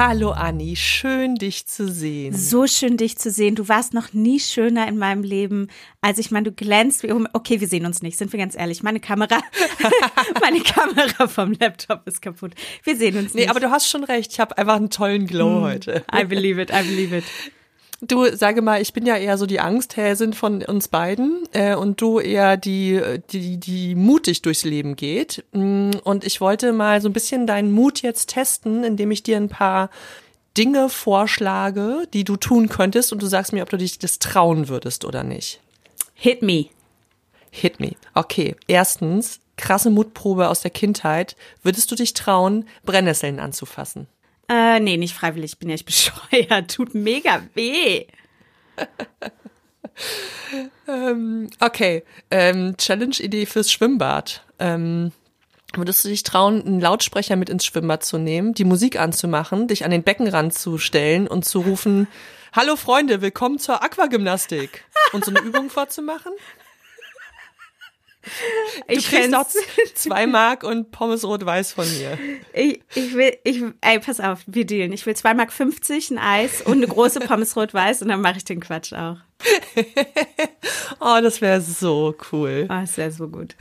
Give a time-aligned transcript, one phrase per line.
[0.00, 2.32] Hallo Anni, schön dich zu sehen.
[2.32, 3.56] So schön dich zu sehen.
[3.56, 5.66] Du warst noch nie schöner in meinem Leben.
[6.00, 8.84] als ich meine, du glänzt wie Okay, wir sehen uns nicht, sind wir ganz ehrlich.
[8.84, 9.40] Meine Kamera,
[10.40, 12.52] meine Kamera vom Laptop ist kaputt.
[12.84, 13.46] Wir sehen uns nicht.
[13.46, 14.30] Nee, aber du hast schon recht.
[14.30, 16.04] Ich habe einfach einen tollen Glow mm, heute.
[16.14, 17.24] I believe it, I believe it.
[18.00, 22.00] Du, sage mal, ich bin ja eher so die Angsthäsin von uns beiden äh, und
[22.00, 23.00] du eher die,
[23.32, 25.44] die, die mutig durchs Leben geht.
[25.52, 29.36] Mm, und ich wollte mal so ein bisschen deinen Mut jetzt testen, indem ich dir
[29.36, 29.90] ein paar
[30.56, 34.68] Dinge vorschlage, die du tun könntest und du sagst mir, ob du dich das trauen
[34.68, 35.60] würdest oder nicht.
[36.14, 36.66] Hit me.
[37.50, 37.96] Hit me.
[38.14, 38.54] Okay.
[38.68, 41.34] Erstens, krasse Mutprobe aus der Kindheit.
[41.64, 44.06] Würdest du dich trauen, Brennnesseln anzufassen?
[44.48, 46.70] Äh, nee, nicht freiwillig, bin ja ich bescheuert.
[46.74, 48.06] Tut mega weh.
[50.86, 54.44] ähm, okay, ähm, Challenge-Idee fürs Schwimmbad.
[54.58, 55.12] Ähm,
[55.74, 59.84] würdest du dich trauen, einen Lautsprecher mit ins Schwimmbad zu nehmen, die Musik anzumachen, dich
[59.84, 62.08] an den Beckenrand zu stellen und zu rufen,
[62.54, 66.32] Hallo Freunde, willkommen zur Aquagymnastik und so eine Übung vorzumachen?
[68.86, 69.46] Du ich kriegst noch
[69.94, 72.18] zwei Mark und Pommes rot-weiß von mir.
[72.52, 74.92] Ich, ich will, ich, ey, pass auf, wir dealen.
[74.92, 78.38] Ich will zwei Mark 50, ein Eis und eine große Pommes rot-weiß und dann mache
[78.38, 79.16] ich den Quatsch auch.
[81.00, 82.66] oh, das wäre so cool.
[82.68, 83.56] Oh, das wäre so gut.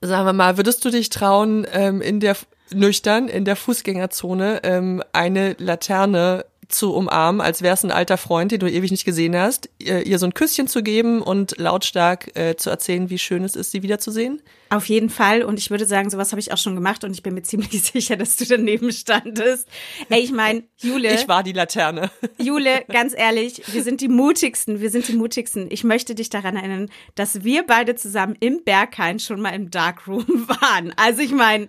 [0.00, 2.36] Sagen wir mal, würdest du dich trauen, ähm, in der
[2.72, 8.60] nüchtern in der Fußgängerzone ähm, eine Laterne zu umarmen, als wär's ein alter Freund, den
[8.60, 12.56] du ewig nicht gesehen hast, ihr, ihr so ein Küsschen zu geben und lautstark äh,
[12.56, 14.40] zu erzählen, wie schön es ist, sie wiederzusehen?
[14.70, 15.42] Auf jeden Fall.
[15.42, 17.82] Und ich würde sagen, sowas habe ich auch schon gemacht und ich bin mir ziemlich
[17.82, 19.68] sicher, dass du daneben standest.
[20.08, 21.12] Ey, ich meine, Jule.
[21.14, 22.10] Ich war die Laterne.
[22.38, 24.80] Jule, ganz ehrlich, wir sind die mutigsten.
[24.80, 25.66] Wir sind die mutigsten.
[25.70, 30.26] Ich möchte dich daran erinnern, dass wir beide zusammen im Berghain schon mal im Darkroom
[30.48, 30.94] waren.
[30.96, 31.68] Also ich meine,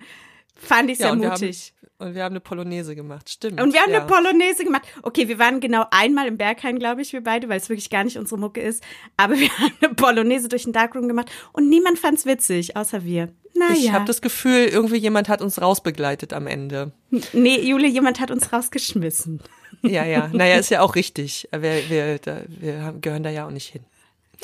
[0.56, 1.74] fand ich sehr ja, mutig.
[2.02, 3.62] Und wir haben eine Polonaise gemacht, stimmt.
[3.62, 4.00] Und wir haben ja.
[4.00, 4.82] eine Polonaise gemacht.
[5.04, 8.04] Okay, wir waren genau einmal im Berghain, glaube ich, wir beide, weil es wirklich gar
[8.04, 8.84] nicht unsere Mucke ist.
[9.18, 13.04] Aber wir haben eine Polonaise durch den Darkroom gemacht und niemand fand es witzig, außer
[13.04, 13.30] wir.
[13.54, 13.76] Naja.
[13.76, 16.92] Ich habe das Gefühl, irgendwie jemand hat uns rausbegleitet am Ende.
[17.34, 19.40] Nee, Jule, jemand hat uns rausgeschmissen.
[19.84, 20.28] Ja, ja.
[20.34, 21.50] Naja, ist ja auch richtig.
[21.52, 23.84] Wir, wir, da, wir gehören da ja auch nicht hin.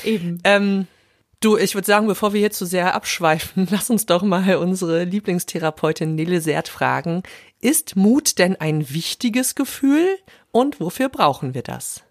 [0.03, 0.39] Eben.
[0.43, 0.85] Ähm,
[1.39, 5.03] Du, ich würde sagen, bevor wir hier zu sehr abschweifen, lass uns doch mal unsere
[5.03, 7.21] Lieblingstherapeutin Nele Sert fragen.
[7.59, 10.07] Ist Mut denn ein wichtiges Gefühl
[10.51, 12.03] und wofür brauchen wir das?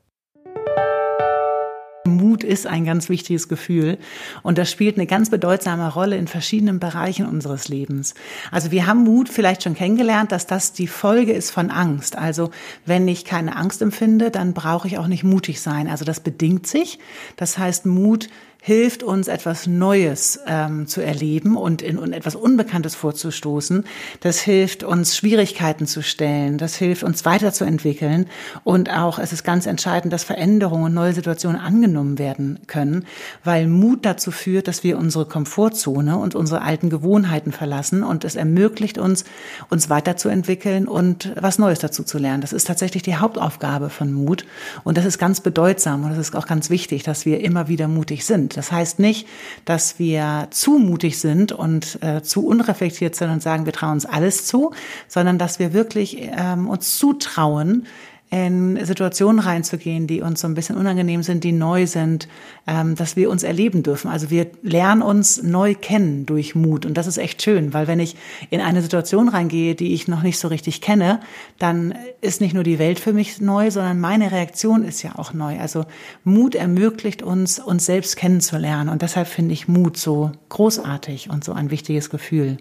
[2.05, 3.99] Mut ist ein ganz wichtiges Gefühl
[4.43, 8.15] und das spielt eine ganz bedeutsame Rolle in verschiedenen Bereichen unseres Lebens.
[8.51, 12.19] Also wir haben Mut vielleicht schon kennengelernt, dass das die Folge ist von Angst.
[12.19, 12.51] Also
[12.85, 15.89] wenn ich keine Angst empfinde, dann brauche ich auch nicht mutig sein.
[15.89, 16.99] Also das bedingt sich.
[17.37, 18.29] Das heißt, Mut
[18.67, 23.85] hilft uns, etwas Neues ähm, zu erleben und in und etwas Unbekanntes vorzustoßen.
[24.23, 26.59] Das hilft uns, Schwierigkeiten zu stellen.
[26.59, 28.27] Das hilft uns weiterzuentwickeln.
[28.65, 33.05] Und auch, es ist ganz entscheidend, dass Veränderungen und neue Situationen angenommen werden können,
[33.45, 38.35] weil Mut dazu führt, dass wir unsere Komfortzone und unsere alten Gewohnheiten verlassen und es
[38.35, 39.27] ermöglicht uns,
[39.71, 42.41] uns weiterzuentwickeln und was Neues dazu zu lernen.
[42.41, 44.45] Das ist tatsächlich die Hauptaufgabe von Mut.
[44.83, 47.87] Und das ist ganz bedeutsam und das ist auch ganz wichtig, dass wir immer wieder
[47.87, 48.56] mutig sind.
[48.57, 49.29] Das heißt nicht,
[49.65, 54.07] dass wir zu mutig sind und äh, zu unreflektiert sind und sagen, wir trauen uns
[54.07, 54.73] alles zu,
[55.09, 57.87] sondern dass wir wirklich ähm, uns zutrauen,
[58.45, 62.29] in Situationen reinzugehen, die uns so ein bisschen unangenehm sind, die neu sind,
[62.67, 64.11] ähm, dass wir uns erleben dürfen.
[64.11, 66.85] Also wir lernen uns neu kennen durch Mut.
[66.85, 68.17] Und das ist echt schön, weil wenn ich
[68.51, 71.21] in eine Situation reingehe, die ich noch nicht so richtig kenne,
[71.59, 75.33] dann ist nicht nur die Welt für mich neu, sondern meine Reaktion ist ja auch
[75.33, 75.59] neu.
[75.59, 75.87] Also
[76.25, 78.91] Mut ermöglicht uns, uns selbst kennenzulernen.
[78.91, 82.59] Und deshalb finde ich Mut so großartig und so ein wichtiges Gefühl.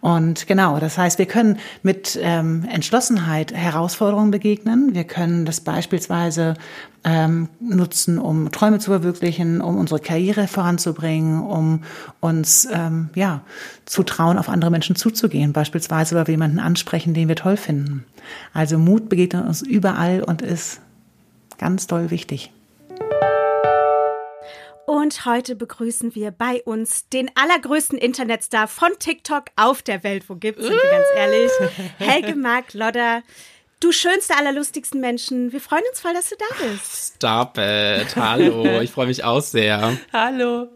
[0.00, 4.91] Und genau, das heißt, wir können mit ähm, Entschlossenheit Herausforderungen begegnen.
[4.92, 6.54] Wir können das beispielsweise
[7.02, 11.82] ähm, nutzen, um Träume zu verwirklichen, um unsere Karriere voranzubringen, um
[12.20, 13.40] uns ähm, ja
[13.86, 18.04] zu trauen, auf andere Menschen zuzugehen, beispielsweise, weil wir jemanden ansprechen, den wir toll finden.
[18.52, 20.80] Also Mut begegnet uns überall und ist
[21.58, 22.52] ganz doll wichtig.
[24.84, 30.28] Und heute begrüßen wir bei uns den allergrößten Internetstar von TikTok auf der Welt.
[30.28, 31.50] Wo gibt's, sind wir ganz ehrlich?
[31.98, 33.22] Helge Mark Lodder.
[33.82, 35.52] Du schönster aller lustigsten Menschen.
[35.52, 37.14] Wir freuen uns voll, dass du da bist.
[37.16, 38.14] Stop it.
[38.14, 38.80] Hallo.
[38.80, 39.98] Ich freue mich auch sehr.
[40.12, 40.68] Hallo.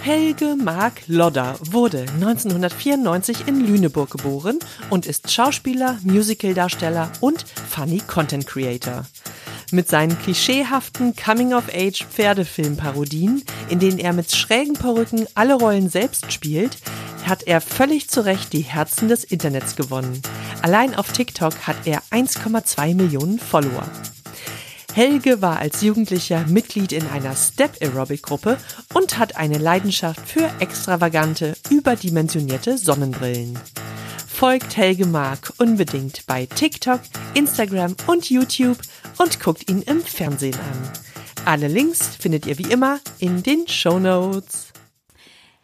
[0.00, 4.58] Helge Mark Lodder wurde 1994 in Lüneburg geboren
[4.88, 9.04] und ist Schauspieler, Musicaldarsteller und Funny Content Creator.
[9.74, 16.78] Mit seinen klischeehaften Coming-of-Age-Pferdefilm-Parodien, in denen er mit schrägen Perücken alle Rollen selbst spielt,
[17.26, 20.22] hat er völlig zu Recht die Herzen des Internets gewonnen.
[20.62, 23.82] Allein auf TikTok hat er 1,2 Millionen Follower.
[24.92, 28.58] Helge war als Jugendlicher Mitglied in einer Step-Aerobic-Gruppe
[28.94, 33.58] und hat eine Leidenschaft für extravagante, überdimensionierte Sonnenbrillen.
[34.34, 37.00] Folgt Helge Mark unbedingt bei TikTok,
[37.34, 38.78] Instagram und YouTube
[39.18, 40.92] und guckt ihn im Fernsehen an.
[41.44, 44.73] Alle Links findet ihr wie immer in den Show Notes.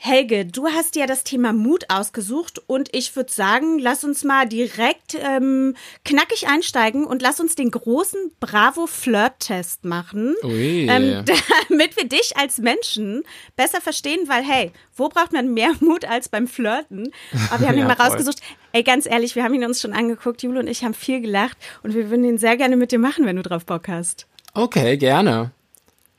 [0.02, 4.48] Helge, du hast ja das Thema Mut ausgesucht und ich würde sagen, lass uns mal
[4.48, 5.76] direkt ähm,
[6.06, 10.86] knackig einsteigen und lass uns den großen Bravo-Flirt-Test machen, Ui.
[10.88, 11.22] ähm,
[11.68, 13.24] damit wir dich als Menschen
[13.56, 17.12] besser verstehen, weil hey, wo braucht man mehr Mut als beim Flirten?
[17.50, 18.40] Aber wir haben ihn Ja, mal rausgesucht.
[18.72, 21.58] Ey, ganz ehrlich, wir haben ihn uns schon angeguckt, Jule und ich haben viel gelacht
[21.82, 24.26] und wir würden ihn sehr gerne mit dir machen, wenn du drauf Bock hast.
[24.54, 25.52] Okay, gerne.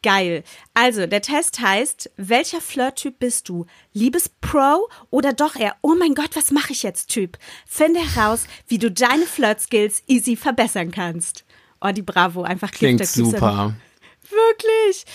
[0.03, 0.43] Geil.
[0.73, 3.67] Also, der Test heißt, welcher Flirt-Typ bist du?
[3.93, 7.37] Liebes-Pro oder doch eher, oh mein Gott, was mache ich jetzt Typ?
[7.67, 11.45] Finde heraus, wie du deine Flirt-Skills easy verbessern kannst.
[11.81, 13.75] Oh, die Bravo, einfach Klingt super.
[14.29, 15.05] Wirklich.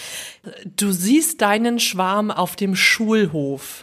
[0.77, 3.83] Du siehst deinen Schwarm auf dem Schulhof.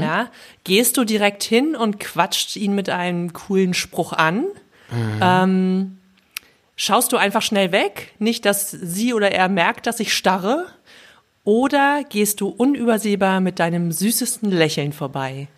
[0.00, 0.30] Ja?
[0.64, 4.46] Gehst du direkt hin und quatscht ihn mit einem coolen Spruch an?
[5.20, 5.98] Ähm,
[6.76, 10.66] schaust du einfach schnell weg, nicht, dass sie oder er merkt, dass ich starre?
[11.44, 15.48] Oder gehst du unübersehbar mit deinem süßesten Lächeln vorbei?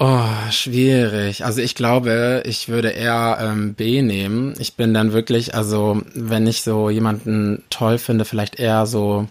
[0.00, 1.44] Oh, schwierig.
[1.44, 4.54] Also ich glaube, ich würde eher ähm, B nehmen.
[4.60, 9.26] Ich bin dann wirklich, also wenn ich so jemanden toll finde, vielleicht eher so,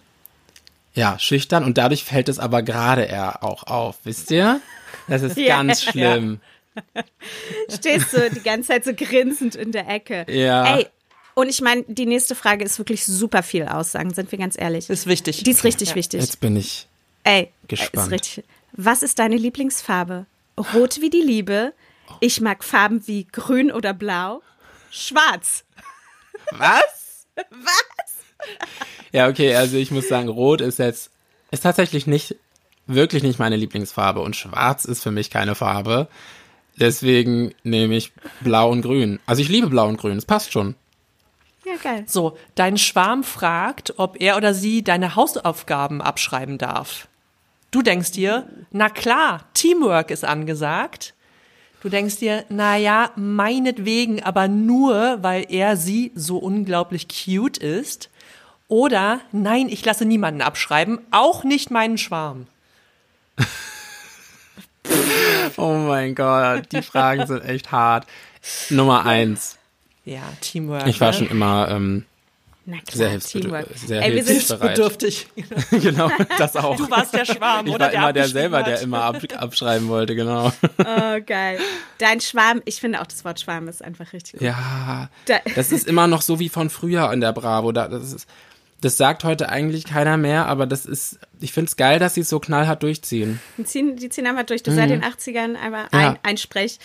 [0.94, 4.60] ja, schüchtern und dadurch fällt es aber gerade eher auch auf, wisst ihr?
[5.08, 5.58] Das ist Ja.
[5.58, 6.42] ganz schlimm.
[7.70, 10.26] Stehst du die ganze Zeit so grinsend in der Ecke.
[10.30, 10.78] Ja.
[10.78, 10.88] Ey,
[11.34, 14.90] und ich meine, die nächste Frage ist wirklich super viel Aussagen, sind wir ganz ehrlich.
[14.90, 15.44] Ist wichtig.
[15.44, 16.22] Die ist richtig wichtig.
[16.22, 16.88] Jetzt bin ich.
[17.24, 18.08] Ey, Gespannt.
[18.08, 18.44] Ist richtig.
[18.72, 20.26] Was ist deine Lieblingsfarbe?
[20.74, 21.74] Rot wie die Liebe.
[22.20, 24.42] Ich mag Farben wie grün oder blau.
[24.90, 25.64] Schwarz.
[26.52, 27.28] Was?
[27.36, 28.18] Was?
[29.12, 31.12] Ja, okay, also ich muss sagen, Rot ist jetzt,
[31.52, 32.36] ist tatsächlich nicht,
[32.86, 36.08] wirklich nicht meine Lieblingsfarbe und Schwarz ist für mich keine Farbe.
[36.80, 39.20] Deswegen nehme ich Blau und Grün.
[39.26, 40.76] Also ich liebe Blau und Grün, es passt schon.
[41.66, 42.04] Ja, geil.
[42.08, 47.08] So, dein Schwarm fragt, ob er oder sie deine Hausaufgaben abschreiben darf.
[47.72, 51.14] Du denkst dir, na klar, Teamwork ist angesagt.
[51.82, 58.10] Du denkst dir, na ja, meinetwegen, aber nur, weil er sie so unglaublich cute ist.
[58.68, 62.48] Oder, nein, ich lasse niemanden abschreiben, auch nicht meinen Schwarm.
[65.58, 68.06] Oh mein Gott, die Fragen sind echt hart.
[68.70, 69.58] Nummer eins.
[70.06, 70.88] Ja, Teamwork.
[70.88, 71.14] Ich war ne?
[71.18, 72.06] schon immer ähm,
[72.92, 73.42] sehr hilfsbedürftig.
[73.42, 73.78] Teamwork.
[73.78, 74.76] Sehr Ey, wir sind hilfsbereit.
[74.76, 75.28] bedürftig.
[75.72, 76.76] genau, das auch.
[76.76, 77.86] Du warst der Schwarm, ich oder?
[77.86, 78.68] war immer der selber, hat.
[78.68, 80.52] der immer ab, abschreiben wollte, genau.
[80.80, 81.60] Oh, geil.
[81.98, 84.42] Dein Schwarm, ich finde auch das Wort Schwarm ist einfach richtig gut.
[84.42, 87.72] Ja, Da- das ist immer noch so wie von früher in der Bravo.
[87.72, 88.28] Da, das, ist,
[88.82, 92.22] das sagt heute eigentlich keiner mehr, aber das ist, ich finde es geil, dass sie
[92.22, 93.40] es so knallhart durchziehen.
[93.58, 94.62] Die ziehen, die ziehen einmal durch.
[94.62, 96.20] Du seit den 80ern einmal ein, Ja.
[96.22, 96.78] einsprech.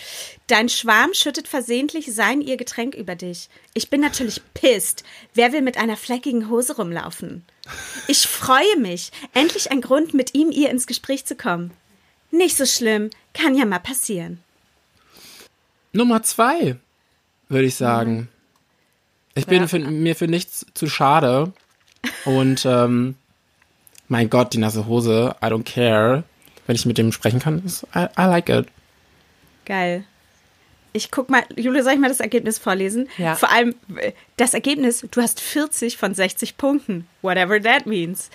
[0.47, 3.47] Dein Schwarm schüttet versehentlich sein ihr Getränk über dich.
[3.75, 5.03] Ich bin natürlich pisst.
[5.35, 7.45] Wer will mit einer fleckigen Hose rumlaufen?
[8.07, 9.11] Ich freue mich.
[9.33, 11.71] Endlich ein Grund, mit ihm ihr ins Gespräch zu kommen.
[12.31, 13.11] Nicht so schlimm.
[13.35, 14.39] Kann ja mal passieren.
[15.91, 16.75] Nummer zwei,
[17.49, 18.29] würde ich sagen.
[19.35, 19.67] Ich bin Ja.
[19.67, 21.53] für, mir für nichts zu schade.
[22.25, 23.15] Und ähm,
[24.07, 26.23] mein Gott, die nasse Hose, I don't care.
[26.65, 28.67] Wenn ich mit dem sprechen kann, ist, I, I like it.
[29.65, 30.05] Geil.
[30.93, 33.09] Ich guck mal, Julia, soll ich mal das Ergebnis vorlesen?
[33.17, 33.35] Ja.
[33.35, 37.07] Vor allem äh, das Ergebnis, du hast 40 von 60 Punkten.
[37.21, 38.29] Whatever that means.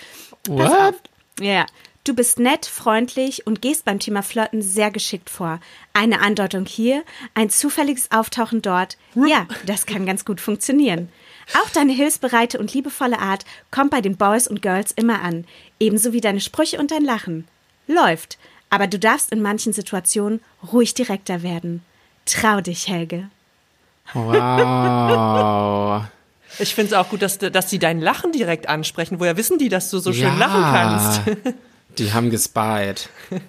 [0.49, 0.95] What?
[1.41, 1.67] Ja.
[2.05, 5.61] Du bist nett, freundlich und gehst beim Thema Flirten sehr geschickt vor.
[5.93, 8.97] Eine Andeutung hier, ein zufälliges Auftauchen dort.
[9.15, 11.11] Ja, das kann ganz gut funktionieren.
[11.55, 15.45] Auch deine hilfsbereite und liebevolle Art kommt bei den Boys und Girls immer an.
[15.81, 17.47] Ebenso wie deine Sprüche und dein Lachen.
[17.87, 18.39] Läuft.
[18.71, 20.41] Aber du darfst in manchen Situationen
[20.73, 21.83] ruhig direkter werden.
[22.27, 23.29] Trau dich, Helge.
[24.15, 26.05] Wow.
[26.59, 29.21] Ich finde es auch gut, dass, dass die dein Lachen direkt ansprechen.
[29.21, 31.21] Woher wissen die, dass du so schön lachen kannst?
[31.99, 33.11] Die haben gespied.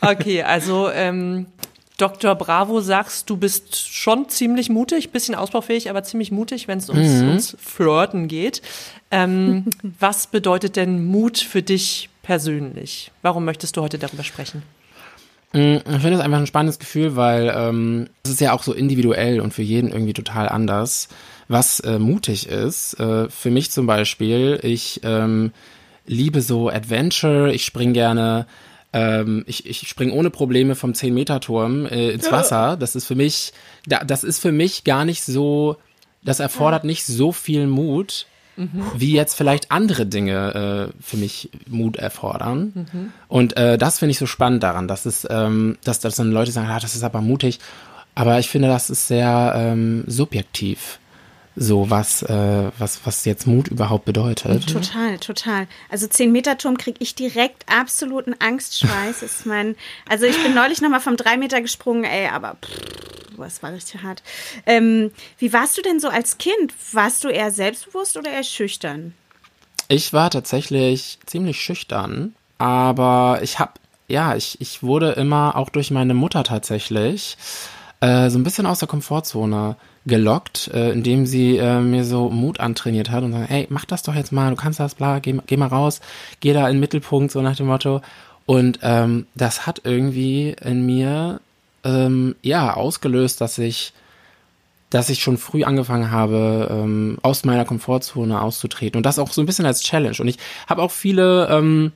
[0.00, 1.46] Okay, also ähm,
[1.96, 2.34] Dr.
[2.34, 7.22] Bravo sagst, du bist schon ziemlich mutig, bisschen ausbaufähig, aber ziemlich mutig, wenn es ums,
[7.22, 8.60] ums Flirten geht.
[9.10, 9.64] Ähm,
[9.98, 13.12] was bedeutet denn Mut für dich persönlich?
[13.22, 14.62] Warum möchtest du heute darüber sprechen?
[15.52, 18.74] Mm, Ich finde es einfach ein spannendes Gefühl, weil ähm, es ist ja auch so
[18.74, 21.08] individuell und für jeden irgendwie total anders,
[21.48, 23.00] was äh, mutig ist.
[23.00, 25.52] Äh, für mich zum Beispiel, ich ähm,
[26.06, 28.46] liebe so Adventure, ich spring gerne
[28.92, 32.76] ähm, ich, ich springe ohne Probleme vom 10-Meter-Turm äh, ins Wasser.
[32.76, 33.52] Das ist für mich,
[33.86, 35.76] da, das ist für mich gar nicht so,
[36.22, 38.26] das erfordert nicht so viel Mut,
[38.94, 42.72] wie jetzt vielleicht andere Dinge äh, für mich Mut erfordern.
[43.28, 46.52] Und äh, das finde ich so spannend daran, dass es, ähm, dass, dass dann Leute
[46.52, 47.58] sagen, ah, das ist aber mutig.
[48.14, 50.98] Aber ich finde, das ist sehr ähm, subjektiv
[51.56, 54.70] so was, äh, was, was jetzt Mut überhaupt bedeutet.
[54.70, 55.66] Total, total.
[55.90, 59.22] Also 10 Meter Turm kriege ich direkt absoluten Angstschweiß.
[59.22, 59.74] ist mein,
[60.08, 64.02] also ich bin neulich nochmal vom 3 Meter gesprungen, ey, aber pff, das war richtig
[64.02, 64.22] hart.
[64.66, 66.74] Ähm, wie warst du denn so als Kind?
[66.92, 69.14] Warst du eher selbstbewusst oder eher schüchtern?
[69.88, 73.72] Ich war tatsächlich ziemlich schüchtern, aber ich habe,
[74.08, 77.36] ja, ich, ich wurde immer auch durch meine Mutter tatsächlich
[78.00, 82.60] äh, so ein bisschen aus der Komfortzone gelockt, äh, indem sie äh, mir so Mut
[82.60, 85.36] antrainiert hat und sagt, hey, mach das doch jetzt mal, du kannst das, bla, geh,
[85.46, 86.00] geh mal raus,
[86.40, 88.00] geh da in den Mittelpunkt, so nach dem Motto.
[88.46, 91.40] Und ähm, das hat irgendwie in mir
[91.84, 93.92] ähm, ja ausgelöst, dass ich
[94.88, 99.42] dass ich schon früh angefangen habe, ähm, aus meiner Komfortzone auszutreten und das auch so
[99.42, 100.16] ein bisschen als Challenge.
[100.20, 101.90] Und ich habe auch viele ähm,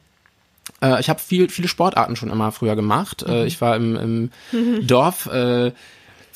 [0.83, 3.23] äh, ich habe viel, viele Sportarten schon immer früher gemacht.
[3.23, 5.73] Äh, ich war im, im Dorf äh,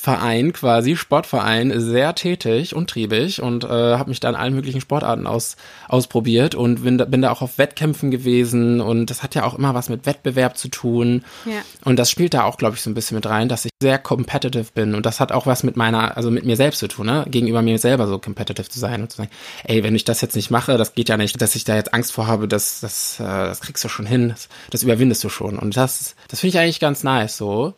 [0.04, 4.82] Verein quasi, Sportverein, sehr tätig und triebig und äh, habe mich da in allen möglichen
[4.82, 5.56] Sportarten aus,
[5.88, 9.54] ausprobiert und bin da, bin da auch auf Wettkämpfen gewesen und das hat ja auch
[9.54, 11.24] immer was mit Wettbewerb zu tun.
[11.46, 11.62] Ja.
[11.86, 13.98] Und das spielt da auch, glaube ich, so ein bisschen mit rein, dass ich sehr
[13.98, 17.06] competitive bin und das hat auch was mit meiner, also mit mir selbst zu tun,
[17.06, 17.24] ne?
[17.26, 19.30] gegenüber mir selber so competitive zu sein und zu sagen,
[19.64, 21.94] ey, wenn ich das jetzt nicht mache, das geht ja nicht, dass ich da jetzt
[21.94, 25.30] Angst vor habe, das, das, äh, das kriegst du schon hin, das, das überwindest du
[25.30, 27.72] schon und das, das finde ich eigentlich ganz nice so.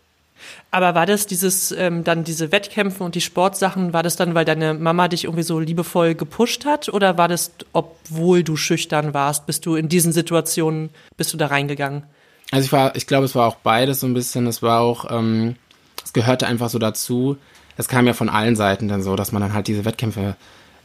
[0.71, 4.45] Aber war das dieses, ähm, dann diese Wettkämpfe und die Sportsachen, war das dann, weil
[4.45, 6.89] deine Mama dich irgendwie so liebevoll gepusht hat?
[6.89, 11.47] Oder war das, obwohl du schüchtern warst, bist du in diesen Situationen, bist du da
[11.47, 12.03] reingegangen?
[12.51, 14.47] Also ich war, ich glaube, es war auch beides so ein bisschen.
[14.47, 15.57] Es war auch, ähm,
[16.05, 17.37] es gehörte einfach so dazu.
[17.77, 20.37] Es kam ja von allen Seiten dann so, dass man dann halt diese Wettkämpfe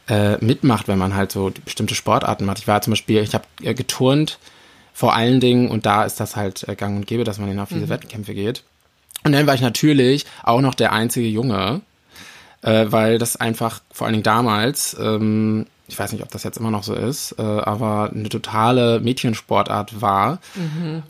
[0.08, 2.58] äh, mitmacht, wenn man halt so bestimmte Sportarten macht.
[2.58, 4.38] Ich war zum Beispiel, ich habe äh, geturnt
[4.92, 7.60] vor allen Dingen und da ist das halt äh, gang und gäbe, dass man dann
[7.60, 8.62] auf diese Wettkämpfe geht.
[9.24, 11.80] Und dann war ich natürlich auch noch der einzige Junge,
[12.62, 16.58] äh, weil das einfach vor allen Dingen damals, ähm, ich weiß nicht, ob das jetzt
[16.58, 20.38] immer noch so ist, äh, aber eine totale Mädchensportart war.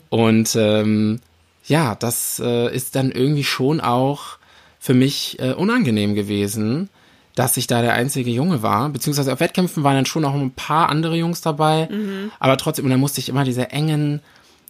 [0.09, 1.21] Und ähm,
[1.65, 4.37] ja, das äh, ist dann irgendwie schon auch
[4.79, 6.89] für mich äh, unangenehm gewesen,
[7.35, 8.89] dass ich da der einzige Junge war.
[8.89, 11.87] Beziehungsweise auf Wettkämpfen waren dann schon noch ein paar andere Jungs dabei.
[12.39, 14.21] Aber trotzdem, und dann musste ich immer diese engen,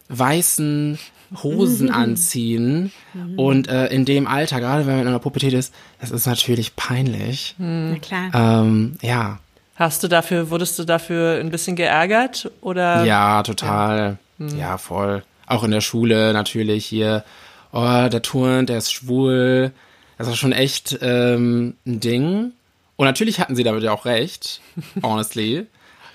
[0.08, 0.98] weißen
[1.42, 2.92] Hosen anziehen.
[3.36, 6.76] Und äh, in dem Alter, gerade wenn man in der Pubertät ist, das ist natürlich
[6.76, 7.54] peinlich.
[7.58, 8.30] Na klar.
[8.34, 9.38] Ähm, ja,
[9.76, 12.50] Hast du dafür, wurdest du dafür ein bisschen geärgert?
[12.60, 13.04] Oder?
[13.04, 14.18] Ja, total.
[14.38, 14.78] Ja.
[14.78, 15.24] voll.
[15.46, 17.24] Auch in der Schule natürlich hier.
[17.72, 19.72] Oh, der turnt, der ist schwul.
[20.16, 22.52] Das war schon echt ähm, ein Ding.
[22.96, 24.60] Und natürlich hatten sie damit ja auch recht,
[25.02, 25.66] honestly.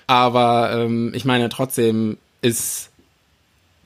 [0.06, 2.89] Aber ähm, ich meine, trotzdem ist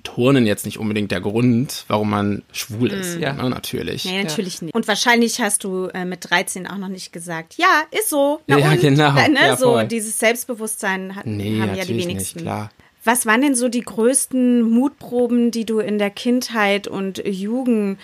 [0.04, 3.18] Turnen jetzt nicht unbedingt der Grund, warum man schwul ist.
[3.18, 3.32] Ja.
[3.32, 4.04] Ne, natürlich.
[4.04, 4.73] Nee, natürlich nicht.
[4.75, 8.40] Und wahrscheinlich hast du äh, mit 13 auch noch nicht gesagt, ja, ist so.
[8.46, 8.80] Na Ja, und?
[8.80, 9.16] genau.
[9.16, 9.38] Äh, ne?
[9.40, 12.14] Ja, so dieses Selbstbewusstsein hat, Nee, haben ja die wenigsten.
[12.14, 12.70] nicht, klar.
[13.02, 17.99] Was waren denn so die größten Mutproben, die du in der Kindheit und Jugend,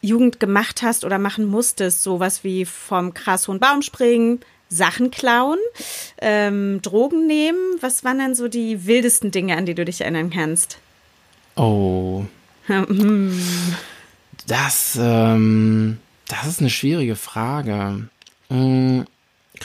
[0.00, 2.02] Jugend gemacht hast oder machen musstest?
[2.02, 5.58] Sowas wie vom krass hohen Baum springen, Sachen klauen,
[6.20, 7.58] ähm, Drogen nehmen.
[7.80, 10.78] Was waren denn so die wildesten Dinge, an die du dich erinnern kannst?
[11.56, 12.24] Oh.
[14.46, 18.08] Das, ähm, das ist eine schwierige Frage.
[18.50, 19.00] Mm,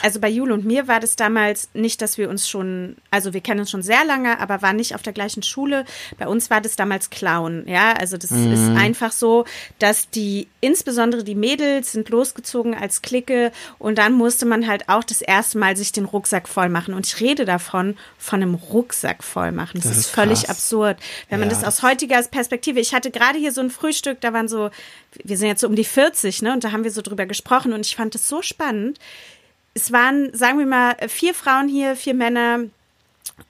[0.02, 3.40] Also bei Jule und mir war das damals nicht, dass wir uns schon, also wir
[3.40, 5.84] kennen uns schon sehr lange, aber waren nicht auf der gleichen Schule.
[6.18, 7.92] Bei uns war das damals Clown, ja.
[7.92, 9.44] Also das ist einfach so,
[9.78, 15.04] dass die, insbesondere die Mädels sind losgezogen als Clique und dann musste man halt auch
[15.04, 16.94] das erste Mal sich den Rucksack voll machen.
[16.94, 19.80] Und ich rede davon, von einem Rucksack voll machen.
[19.80, 20.98] Das, Das ist, ist völlig absurd.
[21.28, 21.54] Wenn man Ja.
[21.54, 24.70] das aus heutiger Perspektive, ich hatte gerade hier so ein Frühstück, da waren so,
[25.24, 27.72] wir sind jetzt so um die 40, ne, und da haben wir so drüber gesprochen
[27.72, 28.98] und ich fand es so spannend.
[29.74, 32.60] Es waren, sagen wir mal, vier Frauen hier, vier Männer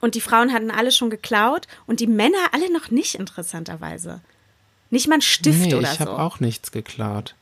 [0.01, 4.21] und die Frauen hatten alle schon geklaut und die Männer alle noch nicht, interessanterweise.
[4.91, 6.19] Nicht mal ein Stift nee, oder ich habe so.
[6.19, 7.35] auch nichts geklaut.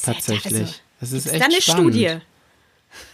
[0.00, 0.54] Tatsächlich.
[0.54, 1.94] Also, das ist echt da eine spannend.
[1.94, 2.18] Studie.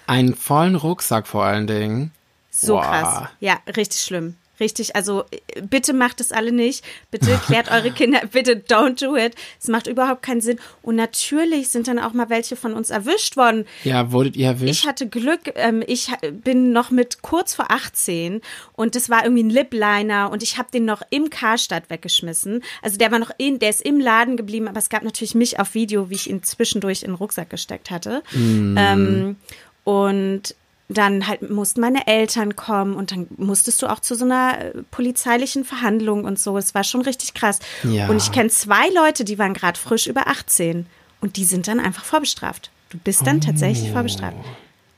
[0.06, 2.12] Einen vollen Rucksack vor allen Dingen.
[2.50, 2.82] So Boah.
[2.82, 3.28] krass.
[3.40, 4.36] Ja, richtig schlimm.
[4.60, 6.84] Richtig, also äh, bitte macht es alle nicht.
[7.10, 9.34] Bitte klärt eure Kinder, bitte don't do it.
[9.60, 10.58] Es macht überhaupt keinen Sinn.
[10.82, 13.66] Und natürlich sind dann auch mal welche von uns erwischt worden.
[13.82, 14.82] Ja, wurdet ihr erwischt?
[14.82, 18.40] Ich hatte Glück, ähm, ich bin noch mit kurz vor 18
[18.74, 22.62] und das war irgendwie ein Lipliner und ich habe den noch im Karstadt weggeschmissen.
[22.82, 25.58] Also der war noch in, der ist im Laden geblieben, aber es gab natürlich mich
[25.58, 28.22] auf Video, wie ich ihn zwischendurch in den Rucksack gesteckt hatte.
[28.34, 29.36] Ähm,
[29.84, 30.54] und
[30.88, 34.82] dann halt mussten meine Eltern kommen und dann musstest du auch zu so einer äh,
[34.90, 36.58] polizeilichen Verhandlung und so.
[36.58, 37.58] Es war schon richtig krass.
[37.84, 38.08] Ja.
[38.08, 40.86] Und ich kenne zwei Leute, die waren gerade frisch über 18
[41.20, 42.70] und die sind dann einfach vorbestraft.
[42.90, 44.36] Du bist dann tatsächlich vorbestraft.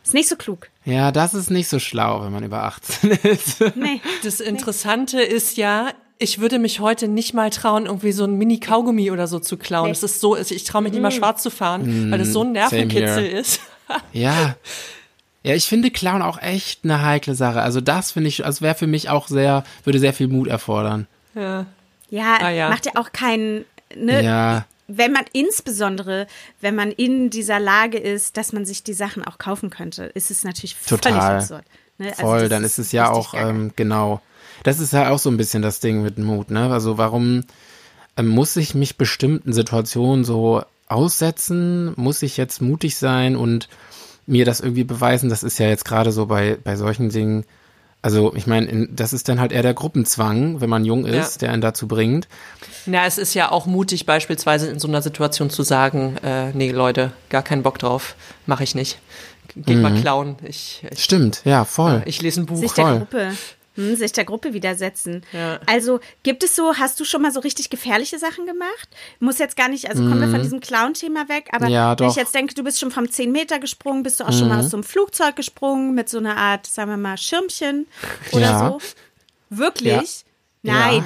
[0.05, 0.69] Ist nicht so klug.
[0.85, 3.61] ja, das ist nicht so schlau, wenn man über 18 ist.
[3.75, 4.01] Nee.
[4.23, 9.11] Das Interessante ist ja, ich würde mich heute nicht mal trauen, irgendwie so ein Mini-Kaugummi
[9.11, 9.87] oder so zu klauen.
[9.87, 9.93] Nee.
[9.93, 12.53] Es ist so, ich traue mich nicht mal schwarz zu fahren, weil das so ein
[12.53, 13.39] Nervenkitzel same here.
[13.39, 13.61] ist.
[14.13, 14.57] Ja.
[15.47, 17.63] Ja, ich finde Clown auch echt eine heikle Sache.
[17.63, 21.07] Also das finde ich, also wäre für mich auch sehr, würde sehr viel Mut erfordern.
[21.37, 21.67] Ja.
[22.11, 22.69] Ja, Ah, ja.
[22.69, 24.25] macht ja auch keinen, ne?
[24.25, 24.67] Ja.
[24.89, 26.27] Wenn man insbesondere,
[26.61, 30.31] wenn man in dieser Lage ist, dass man sich die Sachen auch kaufen könnte, ist
[30.33, 31.37] es natürlich völlig Total.
[31.37, 31.65] absurd.
[31.99, 32.09] Ne?
[32.11, 34.21] Also Voll, dann ist es ja auch, ähm, genau.
[34.65, 36.73] Das ist ja auch so ein bisschen das Ding mit Mut, ne?
[36.73, 37.45] Also warum
[38.17, 41.93] ähm, muss ich mich bestimmten Situationen so aussetzen?
[41.97, 43.69] Muss ich jetzt mutig sein und
[44.27, 45.29] mir das irgendwie beweisen?
[45.31, 47.45] Das ist ja jetzt gerade so bei, bei solchen Dingen.
[48.03, 51.51] Also ich meine, das ist dann halt eher der Gruppenzwang, wenn man jung ist, der
[51.51, 52.29] einen dazu bringt.
[52.85, 56.71] Na, es ist ja auch mutig, beispielsweise in so einer Situation zu sagen, äh, nee,
[56.71, 58.15] Leute, gar keinen Bock drauf,
[58.47, 59.01] mache ich nicht.
[59.57, 60.37] Geht mal klauen.
[60.45, 62.03] Ich, ich, Stimmt, ja, voll.
[62.05, 62.59] ich lese ein Buch.
[62.59, 62.99] sich der voll.
[62.99, 63.33] Gruppe,
[63.77, 65.23] hm, sich der Gruppe widersetzen.
[65.33, 65.61] Ja.
[65.67, 68.89] Also gibt es so, hast du schon mal so richtig gefährliche Sachen gemacht?
[69.21, 71.73] Muss jetzt gar nicht, also kommen wir von diesem Clown-Thema weg, aber Mhm.
[71.73, 72.07] Ja, wenn.
[72.07, 72.11] Mhm.
[72.11, 74.59] ich jetzt denke, du bist schon vom 10 Meter gesprungen, bist du auch schon mal
[74.61, 77.87] aus so einem Flugzeug gesprungen mit so einer Art, sagen wir mal, Schirmchen
[78.33, 78.59] oder Ja.
[78.69, 78.79] so?
[79.51, 80.25] Wirklich?
[80.63, 81.05] Nein.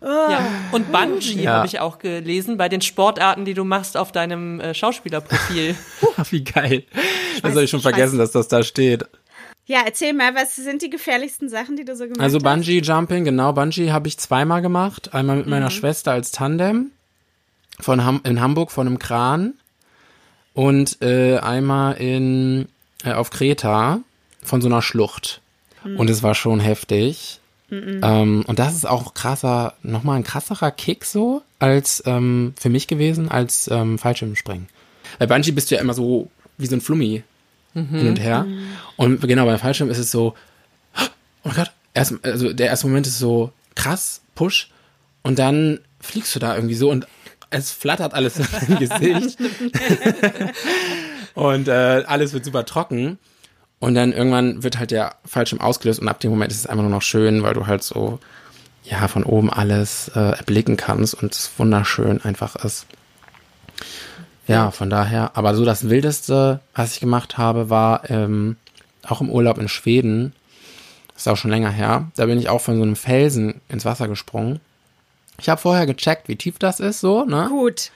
[0.00, 0.44] Ja.
[0.72, 1.54] Und Bungee Ja.
[1.58, 5.76] habe ich auch gelesen bei den Sportarten, die du machst auf deinem äh, Schauspielerprofil.
[6.30, 6.84] Wie geil.
[7.42, 9.04] Das habe ich schon vergessen, dass das da steht.
[9.66, 12.42] Ja, erzähl mal, was sind die gefährlichsten Sachen, die du so gemacht Also hast?
[12.42, 15.14] Bungee Jumping, genau, Bungee habe ich zweimal gemacht.
[15.14, 16.90] Einmal mit meiner Schwester als Tandem
[17.78, 19.54] von Ham in Hamburg von einem Kran
[20.54, 22.68] und äh, einmal in
[23.04, 24.00] äh, auf Kreta
[24.42, 25.40] von so einer Schlucht.
[25.84, 27.40] Und es war schon heftig.
[27.70, 32.86] Ähm, und das ist auch krasser, nochmal ein krasserer Kick so als ähm, für mich
[32.86, 34.68] gewesen als ähm, Fallschirmspringen.
[35.18, 37.22] Bei Bungee bist du ja immer so wie so ein Flummi
[37.74, 38.46] hin und her.
[38.96, 40.34] Und genau, beim Fallschirm ist es so,
[40.96, 41.04] oh
[41.44, 44.70] mein Gott, erst, also der erste Moment ist so krass, Push,
[45.22, 47.06] und dann fliegst du da irgendwie so und
[47.50, 49.38] es flattert alles in dein Gesicht.
[51.34, 53.18] und äh, alles wird super trocken.
[53.78, 56.82] Und dann irgendwann wird halt der Fallschirm ausgelöst und ab dem Moment ist es einfach
[56.82, 58.20] nur noch schön, weil du halt so,
[58.84, 62.86] ja, von oben alles äh, erblicken kannst und es wunderschön einfach ist.
[64.52, 68.56] Ja, von daher, aber so das Wildeste, was ich gemacht habe, war ähm,
[69.06, 70.34] auch im Urlaub in Schweden.
[71.14, 72.06] Das ist auch schon länger her.
[72.16, 74.60] Da bin ich auch von so einem Felsen ins Wasser gesprungen.
[75.38, 77.46] Ich habe vorher gecheckt, wie tief das ist, so, ne?
[77.50, 77.90] Gut.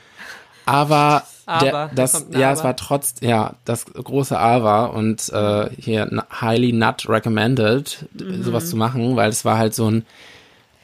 [0.64, 2.68] Aber, Aber, der, da das, ja, es Aber.
[2.68, 8.42] war trotz, ja, das große Aber und äh, hier highly not recommended, Mhm.
[8.42, 10.06] sowas zu machen, weil es war halt so ein,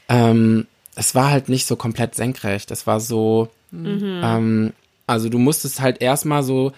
[0.09, 2.71] ähm, es war halt nicht so komplett senkrecht.
[2.71, 4.21] Es war so, Mhm.
[4.23, 4.73] ähm,
[5.07, 6.71] also du musstest halt erstmal so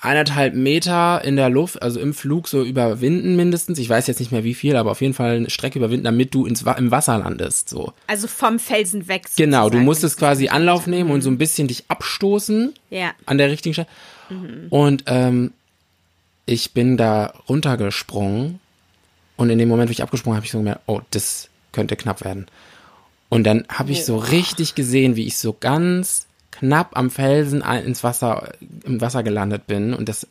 [0.00, 3.78] eineinhalb Meter in der Luft, also im Flug so überwinden mindestens.
[3.78, 6.34] Ich weiß jetzt nicht mehr wie viel, aber auf jeden Fall eine Strecke überwinden, damit
[6.34, 7.94] du ins, Wa- im Wasser landest, so.
[8.06, 9.24] Also vom Felsen weg.
[9.36, 9.84] Genau, du sozusagen.
[9.86, 13.12] musstest quasi Anlauf nehmen und so ein bisschen dich abstoßen Ja.
[13.24, 13.88] an der richtigen Stelle.
[14.68, 15.52] Und ähm,
[16.44, 18.60] ich bin da runtergesprungen
[19.36, 22.22] und in dem Moment, wo ich abgesprungen habe, ich so gemerkt, oh, das könnte knapp
[22.24, 22.46] werden.
[23.30, 26.26] Und dann habe ich so richtig gesehen, wie ich so ganz
[26.58, 28.52] knapp am Felsen ins Wasser,
[28.84, 29.94] im Wasser gelandet bin.
[29.94, 30.26] Und das,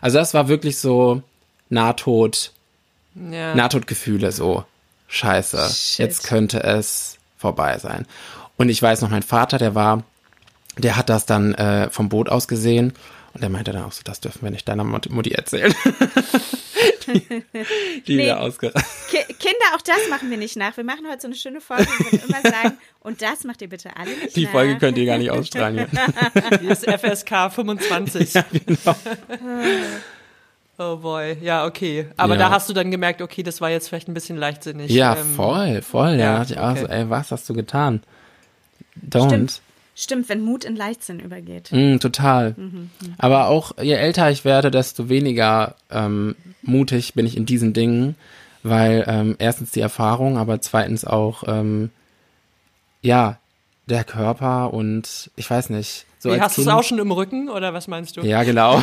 [0.00, 1.22] also das war wirklich so
[1.68, 2.52] Nahtod,
[3.14, 3.54] Ja.
[3.54, 4.64] Nahtodgefühle, so
[5.08, 8.06] scheiße, jetzt könnte es vorbei sein.
[8.56, 10.02] Und ich weiß noch, mein Vater, der war,
[10.78, 12.92] der hat das dann äh, vom Boot aus gesehen
[13.36, 15.72] und der meinte dann auch so, das dürfen wir nicht deiner Mutti erzählen.
[17.06, 17.20] die
[18.06, 18.26] die Nee.
[18.26, 20.76] wir Ki Kinder, auch das machen wir nicht nach.
[20.76, 23.68] Wir machen heute so eine schöne Folge und würden immer sagen, und das macht ihr
[23.68, 24.50] bitte alle nicht Die nach.
[24.52, 25.86] Folge könnt ihr gar nicht ausstrahlen.
[26.60, 28.32] Hier ist FSK 25.
[28.32, 28.96] genau.
[30.78, 32.06] Oh boy, ja, okay.
[32.16, 32.38] Aber Ja.
[32.40, 34.90] da hast du dann gemerkt, okay, das war jetzt vielleicht ein bisschen leichtsinnig.
[34.90, 36.10] Ja, Ähm, voll, voll.
[36.12, 37.00] Ja, ja, dachte ich auch so, okay.
[37.00, 38.02] ey, was hast du getan?
[39.08, 39.26] Don't.
[39.28, 39.60] Stimmt.
[39.98, 41.70] Stimmt, wenn Mut in Leichtsinn übergeht.
[41.72, 42.54] Mm, total.
[42.58, 47.72] Mhm, Aber auch je älter ich werde, desto weniger ähm, mutig bin ich in diesen
[47.72, 48.14] Dingen,
[48.62, 51.90] weil ähm, erstens die Erfahrung, aber zweitens auch, ähm,
[53.00, 53.38] ja,
[53.86, 56.04] der Körper und ich weiß nicht.
[56.18, 58.20] So Wie, als hast du es auch schon im Rücken oder was meinst du?
[58.20, 58.82] Ja, genau.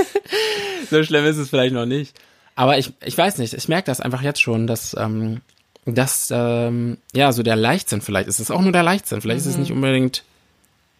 [0.90, 2.18] so schlimm ist es vielleicht noch nicht.
[2.56, 5.42] Aber ich, ich weiß nicht, ich merke das einfach jetzt schon, dass, ähm,
[5.86, 8.38] dass ähm, ja, so der Leichtsinn vielleicht ist.
[8.40, 9.20] Es auch nur der Leichtsinn.
[9.20, 10.24] Vielleicht ist es nicht unbedingt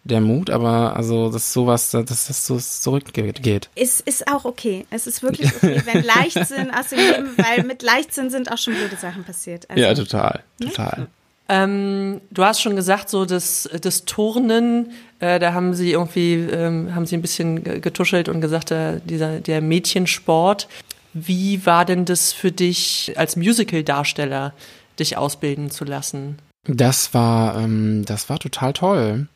[0.03, 3.69] der Mut, aber also, dass sowas, dass das so zurückgeht.
[3.73, 4.85] Ist, ist auch okay.
[4.91, 8.75] Es ist wirklich okay, wenn Leichtsinn aus dem Leben, weil mit Leichtsinn sind auch schon
[8.75, 9.67] blöde Sachen passiert.
[9.67, 11.07] Also, Ja, total, total.
[11.49, 16.93] Ähm, du hast schon gesagt, so das, das Turnen, äh, da haben sie irgendwie, ähm,
[16.95, 20.67] haben sie ein bisschen ge- getuschelt und gesagt, äh, dieser, der Mädchensport.
[21.15, 24.53] Wie war denn das für dich als Musical-Darsteller,
[24.99, 26.37] dich ausbilden zu lassen?
[26.65, 29.27] Das war, ähm, das war total toll.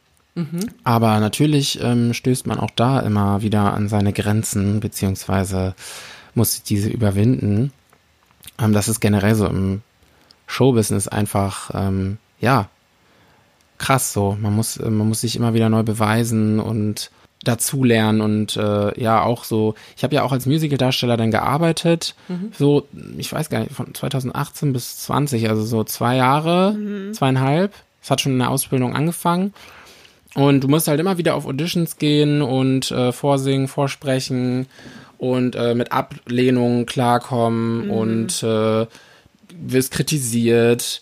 [0.84, 5.76] Aber natürlich ähm, stößt man auch da immer wieder an seine Grenzen, beziehungsweise
[6.34, 7.72] muss diese überwinden.
[8.60, 9.82] Ähm, das ist generell so im
[10.48, 12.70] Showbusiness einfach, ähm, ja,
[13.78, 14.38] krass so.
[14.40, 17.12] Man muss, man muss sich immer wieder neu beweisen und
[17.44, 22.16] dazulernen und äh, ja auch so, ich habe ja auch als Musicaldarsteller dann gearbeitet,
[22.58, 26.76] so, ich weiß gar nicht, von 2018 bis 20, also so zwei Jahre,
[27.14, 27.74] zweieinhalb.
[28.02, 29.54] Es hat schon in der Ausbildung angefangen.
[30.36, 34.68] Und du musst halt immer wieder auf Auditions gehen und äh, vorsingen, vorsprechen
[35.18, 38.86] und äh, mit Ablehnungen klarkommen und äh,
[39.50, 41.02] wirst kritisiert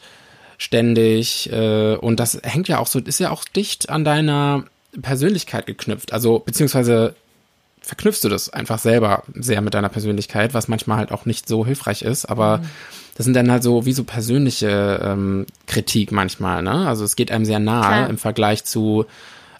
[0.58, 1.52] ständig.
[1.52, 4.63] Äh, und das hängt ja auch so, ist ja auch dicht an deiner
[5.01, 6.13] Persönlichkeit geknüpft.
[6.13, 7.15] Also, beziehungsweise
[7.81, 11.65] verknüpfst du das einfach selber sehr mit deiner Persönlichkeit, was manchmal halt auch nicht so
[11.65, 12.62] hilfreich ist, aber
[13.15, 16.88] das sind dann halt so wie so persönliche ähm, Kritik manchmal, ne?
[16.88, 18.10] Also es geht einem sehr nahe Klar.
[18.10, 19.05] im Vergleich zu,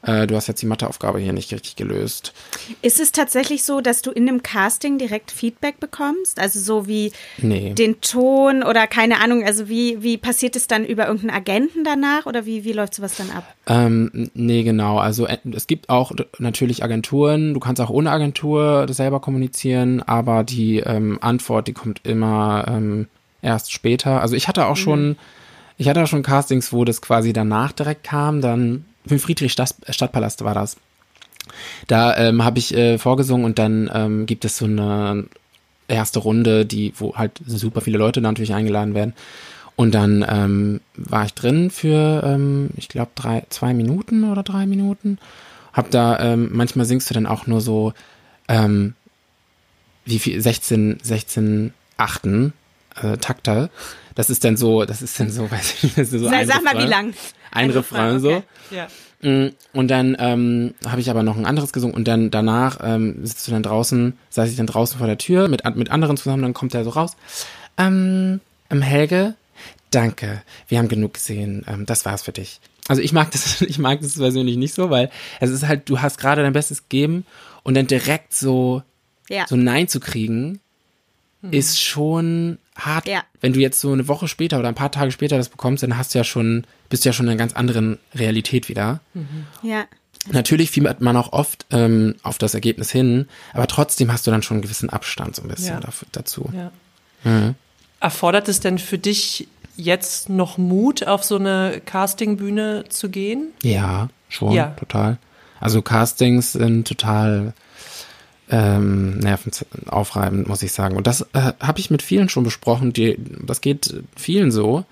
[0.04, 2.34] äh, du hast jetzt die Matheaufgabe hier nicht richtig gelöst.
[2.82, 6.40] Ist es tatsächlich so, dass du in einem Casting direkt Feedback bekommst?
[6.40, 7.74] Also so wie Nee.
[7.74, 12.26] den Ton oder keine Ahnung, also wie, wie passiert es dann über irgendeinen Agenten danach
[12.26, 13.44] oder wie, wie läuft sowas dann ab?
[13.68, 14.98] Ähm, nee, genau.
[15.00, 17.54] Also äh, es gibt auch natürlich Agenturen.
[17.54, 23.08] Du kannst auch ohne Agentur selber kommunizieren, aber die ähm, Antwort, die kommt immer ähm,
[23.42, 24.22] erst später.
[24.22, 25.16] Also ich hatte auch schon,
[25.78, 28.42] ich hatte auch schon Castings, wo das quasi danach direkt kam.
[28.42, 30.78] Dann im Friedrich Stadt, Stadtpalast war das.
[31.88, 35.26] Da ähm, habe ich äh, vorgesungen und dann ähm, gibt es so eine
[35.88, 39.14] erste Runde, die, wo halt super viele Leute natürlich eingeladen werden.
[39.76, 43.12] Und dann ähm, war ich drin für, ähm, ich glaube,
[43.50, 45.20] zwei Minuten oder drei Minuten.
[45.72, 47.94] Hab da, ähm, manchmal singst du dann auch nur so,
[48.48, 48.96] ähm,
[50.06, 52.54] wie viel, 16, 16 Achten,
[53.02, 53.70] äh, Takte.
[54.18, 56.34] Das ist dann so, das ist dann so, weiß ich nicht, das ist so Sag,
[56.40, 56.86] ein sag mal, Refrain.
[56.88, 57.14] wie lang?
[57.52, 58.30] Ein, Refrain, so.
[58.30, 58.44] okay.
[58.72, 58.88] Ja.
[59.22, 63.26] Mm, Und dann ähm, habe ich aber noch ein anderes gesungen und dann danach ähm,
[63.26, 66.42] sitzt du dann draußen, saß ich dann draußen vor der Tür mit, mit anderen zusammen,
[66.44, 67.12] dann kommt er so raus.
[67.78, 69.36] Ähm, ähm, Helge,
[69.92, 72.60] danke, wir haben genug gesehen, ähm, das war's für dich.
[72.88, 76.02] Also ich mag das, ich mag das persönlich nicht so, weil es ist halt, du
[76.02, 77.26] hast gerade dein Bestes gegeben
[77.64, 78.82] und dann direkt so,
[79.30, 79.46] Ja.
[79.48, 80.60] so Nein zu kriegen,
[81.52, 83.08] ist schon hart.
[83.08, 83.24] Ja.
[83.42, 85.98] Wenn du jetzt so eine Woche später oder ein paar Tage später das bekommst, dann
[85.98, 89.00] hast du ja schon, bist du ja schon in einer ganz anderen Realität wieder.
[89.64, 89.86] ja.
[90.30, 94.44] Natürlich fiebert man auch oft ähm, auf das Ergebnis hin, aber trotzdem hast du dann
[94.44, 95.80] schon einen gewissen Abstand so ein bisschen Ja.
[95.80, 96.50] dafür, dazu.
[96.54, 96.72] Ja.
[97.24, 97.56] Mhm.
[98.02, 103.54] Erfordert es denn für dich jetzt noch Mut, auf so eine Castingbühne zu gehen?
[103.64, 104.76] Ja, schon, Ja.
[104.78, 105.18] total.
[105.62, 107.54] Also Castings sind total
[108.50, 110.96] ähm, nervenaufreibend, muss ich sagen.
[110.96, 112.94] Und das äh, habe ich mit vielen schon besprochen.
[112.94, 114.86] Die, das geht vielen so,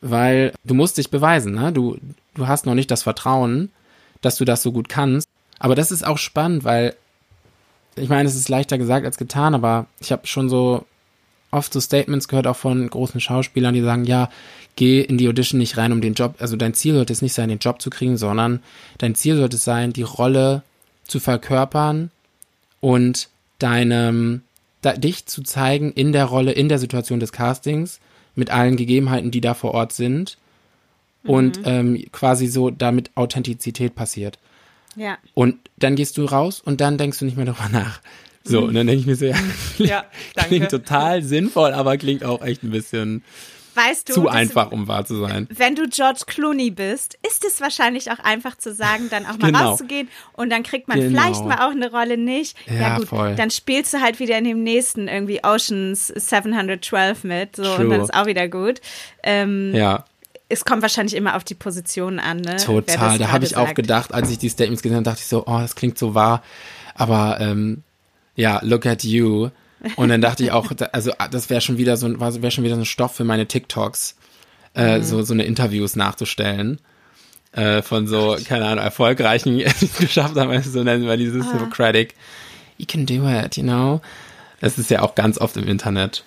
[0.00, 1.54] weil du musst dich beweisen.
[1.54, 1.72] Ne?
[1.72, 1.98] Du,
[2.34, 3.70] du hast noch nicht das Vertrauen,
[4.20, 5.28] dass du das so gut kannst.
[5.58, 6.94] Aber das ist auch spannend, weil
[7.94, 10.84] ich meine, es ist leichter gesagt als getan, aber ich habe schon so
[11.50, 14.30] oft so Statements gehört, auch von großen Schauspielern, die sagen, ja,
[14.74, 17.34] geh in die Audition nicht rein, um den Job, also dein Ziel sollte es nicht
[17.34, 18.60] sein, den Job zu kriegen, sondern
[18.96, 20.62] dein Ziel sollte es sein, die Rolle
[21.06, 22.10] zu verkörpern
[22.82, 24.42] und deinem,
[24.82, 28.00] da, dich zu zeigen in der Rolle, in der Situation des Castings,
[28.34, 30.36] mit allen Gegebenheiten, die da vor Ort sind
[31.24, 34.38] und ähm, quasi so damit Authentizität passiert.
[34.96, 35.16] Ja.
[35.34, 38.00] Und dann gehst du raus und dann denkst du nicht mehr darüber nach.
[38.44, 39.36] So, und dann denke ich mir so, ja,
[39.78, 40.48] Ja, danke.
[40.48, 43.22] klingt total sinnvoll, aber klingt auch echt ein bisschen
[43.74, 45.48] Weißt du, zu einfach, um wahr zu sein.
[45.56, 49.46] wenn du George Clooney bist, ist es wahrscheinlich auch einfach zu sagen, dann auch mal
[49.52, 49.70] Genau.
[49.70, 51.10] rauszugehen und dann kriegt man Genau.
[51.10, 52.56] vielleicht mal auch eine Rolle nicht.
[52.66, 53.34] Ja, Ja, gut, voll.
[53.34, 57.88] dann spielst du halt wieder in dem nächsten irgendwie Oceans 712 mit, so und True.
[57.88, 58.80] dann ist auch wieder gut.
[59.22, 60.04] Ähm, Ja,
[60.48, 62.56] Es kommt wahrscheinlich immer auf die Position an, ne?
[62.56, 63.16] Total.
[63.16, 63.76] Da habe ich auch sagt.
[63.76, 66.42] gedacht, als ich die Statements gesehen habe, dachte ich so, oh, das klingt so wahr.
[66.94, 67.82] Aber ähm,
[68.36, 69.48] ja, look at you.
[69.96, 72.82] Und dann dachte ich auch, also das wäre schon wieder so, wäre schon wieder so
[72.82, 74.16] ein Stoff für meine TikToks,
[74.74, 75.04] äh, mhm.
[75.04, 76.78] so so eine Interviews nachzustellen
[77.52, 81.52] äh, von so, keine Ahnung, erfolgreichen, die es geschafft haben, so nennen wir dieses ah.
[81.52, 82.14] Hippocratic.
[82.78, 84.00] You can do it, you know.
[84.60, 86.24] Das ist ja auch ganz oft im Internet.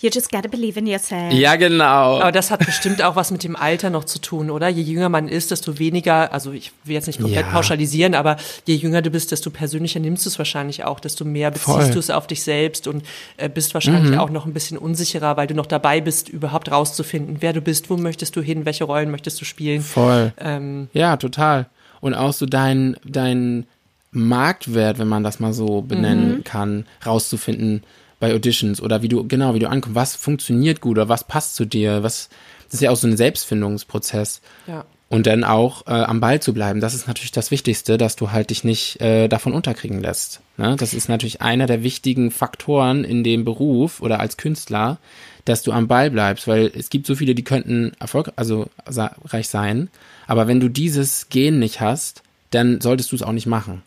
[0.00, 1.32] You just gotta believe in yourself.
[1.32, 2.20] Ja, genau.
[2.20, 4.68] Aber das hat bestimmt auch was mit dem Alter noch zu tun, oder?
[4.68, 7.52] Je jünger man ist, desto weniger, also ich will jetzt nicht komplett ja.
[7.52, 11.50] pauschalisieren, aber je jünger du bist, desto persönlicher nimmst du es wahrscheinlich auch, desto mehr
[11.50, 13.04] beziehst du es auf dich selbst und
[13.36, 14.18] äh, bist wahrscheinlich mhm.
[14.18, 17.90] auch noch ein bisschen unsicherer, weil du noch dabei bist, überhaupt rauszufinden, wer du bist,
[17.90, 19.82] wo möchtest du hin, welche Rollen möchtest du spielen.
[19.82, 20.32] Voll.
[20.38, 21.66] Ähm, ja, total.
[22.00, 23.66] Und auch so dein, dein
[24.10, 26.44] Marktwert, wenn man das mal so benennen mhm.
[26.44, 27.82] kann, rauszufinden
[28.22, 31.56] bei Auditions oder wie du, genau, wie du ankommst, was funktioniert gut oder was passt
[31.56, 32.28] zu dir, was,
[32.66, 34.40] das ist ja auch so ein Selbstfindungsprozess.
[34.68, 34.84] Ja.
[35.08, 38.30] Und dann auch äh, am Ball zu bleiben, das ist natürlich das Wichtigste, dass du
[38.30, 40.40] halt dich nicht äh, davon unterkriegen lässt.
[40.56, 40.76] Ne?
[40.78, 44.98] Das ist natürlich einer der wichtigen Faktoren in dem Beruf oder als Künstler,
[45.44, 49.48] dass du am Ball bleibst, weil es gibt so viele, die könnten Erfolg, also reich
[49.48, 49.90] sein,
[50.28, 53.82] aber wenn du dieses Gen nicht hast, dann solltest du es auch nicht machen.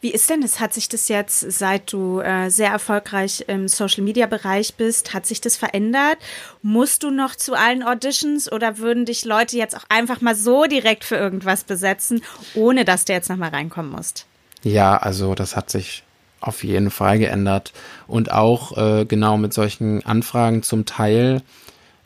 [0.00, 0.60] Wie ist denn es?
[0.60, 5.26] Hat sich das jetzt, seit du äh, sehr erfolgreich im Social Media Bereich bist, hat
[5.26, 6.18] sich das verändert?
[6.62, 10.64] Musst du noch zu allen Auditions oder würden dich Leute jetzt auch einfach mal so
[10.64, 12.22] direkt für irgendwas besetzen,
[12.54, 14.26] ohne dass du jetzt nochmal reinkommen musst?
[14.62, 16.04] Ja, also das hat sich
[16.40, 17.72] auf jeden Fall geändert.
[18.06, 21.42] Und auch äh, genau mit solchen Anfragen zum Teil.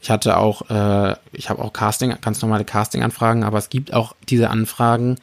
[0.00, 4.14] Ich hatte auch, äh, ich habe auch Casting, ganz normale Casting-Anfragen, aber es gibt auch
[4.28, 5.18] diese Anfragen,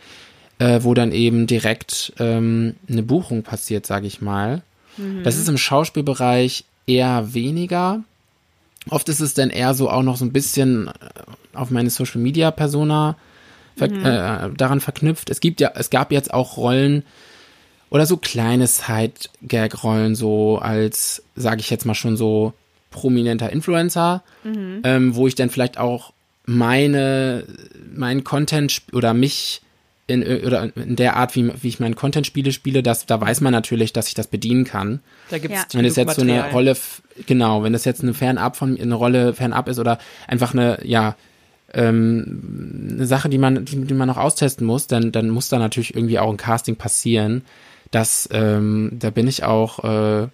[0.60, 4.62] äh, wo dann eben direkt ähm, eine Buchung passiert, sage ich mal.
[4.98, 5.24] Mhm.
[5.24, 8.04] Das ist im Schauspielbereich eher weniger.
[8.89, 10.91] Oft ist es dann eher so auch noch so ein bisschen äh,
[11.54, 13.15] auf meine Social Media Persona
[13.78, 14.06] ver mhm.
[14.06, 15.30] äh, daran verknüpft.
[15.30, 17.04] Es gibt ja, es gab jetzt auch Rollen
[17.89, 22.54] oder so kleine Side-Gag-Rollen, so als, sage ich jetzt mal schon so
[22.91, 24.82] prominenter Influencer, mhm.
[24.84, 26.13] ähm, wo ich dann vielleicht auch
[26.45, 27.45] meine,
[27.93, 29.62] meinen Content oder mich
[30.10, 33.52] in, oder in der Art, wie, wie ich meinen Content-Spiele spiele, das, da weiß man
[33.52, 35.00] natürlich, dass ich das bedienen kann.
[35.30, 35.80] Da gibt's ja.
[35.80, 36.76] Wenn es jetzt so eine Rolle,
[37.28, 41.15] genau, wenn das jetzt eine Fernab von eine Rolle fernab ist oder einfach eine, ja,
[41.74, 45.60] ähm, eine Sache, die man, die, die man noch austesten muss, dann, dann muss da
[45.60, 47.43] natürlich irgendwie auch ein Casting passieren.
[47.91, 50.28] Das, ähm, da bin ich auch, äh,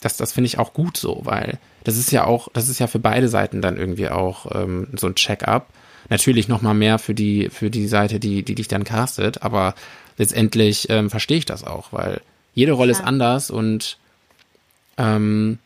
[0.00, 2.86] das, das finde ich auch gut so, weil das ist ja auch, das ist ja
[2.86, 5.68] für beide Seiten dann irgendwie auch ähm, so ein Check-up
[6.12, 9.74] natürlich noch mal mehr für die für die Seite, die die dich dann castet, aber
[10.18, 12.20] letztendlich ähm, verstehe ich das auch, weil
[12.54, 12.98] jede Rolle ja.
[12.98, 13.96] ist anders und
[14.98, 15.58] ähm,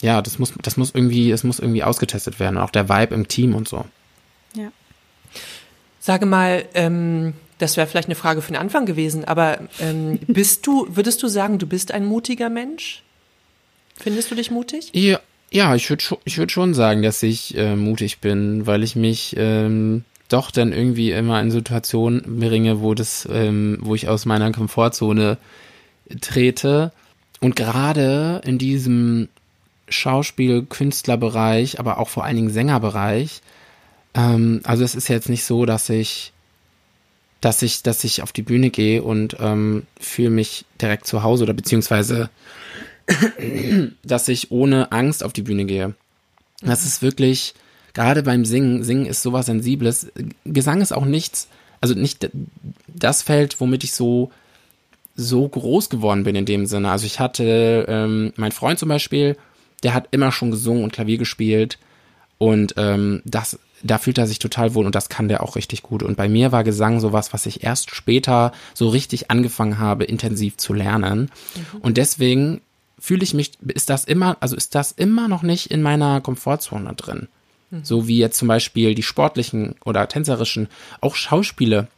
[0.00, 3.28] ja, das muss das muss irgendwie es muss irgendwie ausgetestet werden, auch der Vibe im
[3.28, 3.84] Team und so.
[4.56, 4.72] Ja.
[6.00, 10.66] Sage mal, ähm, das wäre vielleicht eine Frage für den Anfang gewesen, aber ähm, bist
[10.66, 13.04] du, würdest du sagen, du bist ein mutiger Mensch?
[13.96, 14.90] Findest du dich mutig?
[14.92, 15.20] Ja,
[15.54, 19.36] ja, ich würde ich würd schon sagen, dass ich äh, mutig bin, weil ich mich
[19.38, 24.50] ähm, doch dann irgendwie immer in Situationen bringe, wo das, ähm, wo ich aus meiner
[24.50, 25.38] Komfortzone
[26.20, 26.90] trete.
[27.40, 29.28] Und gerade in diesem
[29.88, 33.40] Schauspiel-Künstlerbereich, aber auch vor allen Dingen Sängerbereich,
[34.14, 36.32] ähm, also es ist jetzt nicht so, dass ich
[37.40, 41.44] dass ich, dass ich auf die Bühne gehe und ähm, fühle mich direkt zu Hause
[41.44, 42.30] oder beziehungsweise
[44.02, 45.94] dass ich ohne Angst auf die Bühne gehe.
[46.62, 47.54] Das ist wirklich,
[47.92, 50.10] gerade beim Singen, Singen ist sowas Sensibles.
[50.44, 51.48] Gesang ist auch nichts,
[51.80, 52.30] also nicht
[52.86, 54.30] das Feld, womit ich so,
[55.16, 56.90] so groß geworden bin in dem Sinne.
[56.90, 59.36] Also ich hatte, ähm, mein Freund zum Beispiel,
[59.82, 61.78] der hat immer schon gesungen und Klavier gespielt
[62.38, 65.82] und ähm, das, da fühlt er sich total wohl und das kann der auch richtig
[65.82, 66.02] gut.
[66.02, 70.56] Und bei mir war Gesang sowas, was ich erst später so richtig angefangen habe, intensiv
[70.56, 71.30] zu lernen.
[71.54, 71.80] Mhm.
[71.80, 72.60] Und deswegen
[73.04, 76.94] fühle ich mich, ist das immer, also ist das immer noch nicht in meiner Komfortzone
[76.94, 77.28] drin.
[77.70, 77.84] Mhm.
[77.84, 80.68] So wie jetzt zum Beispiel die sportlichen oder tänzerischen,
[81.02, 81.88] auch Schauspiele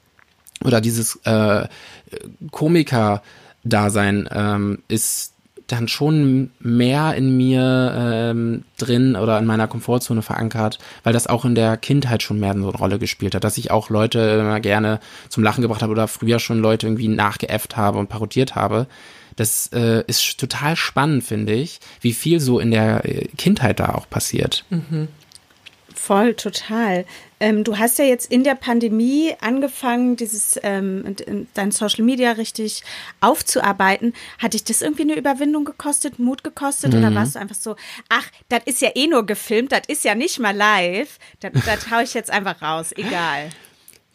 [0.65, 1.69] oder dieses äh,
[2.51, 5.35] Komiker-Dasein ähm, ist
[5.69, 11.45] dann schon mehr in mir ähm, drin oder in meiner Komfortzone verankert, weil das auch
[11.45, 14.59] in der Kindheit schon mehr so eine Rolle gespielt hat, dass ich auch Leute immer
[14.59, 18.89] gerne zum Lachen gebracht habe oder früher schon Leute irgendwie nachgeäfft habe und parodiert habe.
[19.37, 23.95] Das äh, ist total spannend, finde ich, wie viel so in der äh, Kindheit da
[23.95, 24.65] auch passiert.
[24.71, 25.09] Mhm.
[25.95, 27.07] Voll, total.
[27.41, 31.17] Ähm, du hast ja jetzt in der Pandemie angefangen, dieses ähm,
[31.55, 32.83] dein Social Media richtig
[33.21, 34.13] aufzuarbeiten.
[34.39, 36.93] Hat dich das irgendwie eine Überwindung gekostet, Mut gekostet?
[36.93, 36.99] Mhm.
[36.99, 37.77] Oder warst du einfach so,
[38.09, 41.19] ach, das ist ja eh nur gefilmt, das ist ja nicht mal live.
[41.41, 43.51] Das, das hau ich jetzt einfach raus, egal.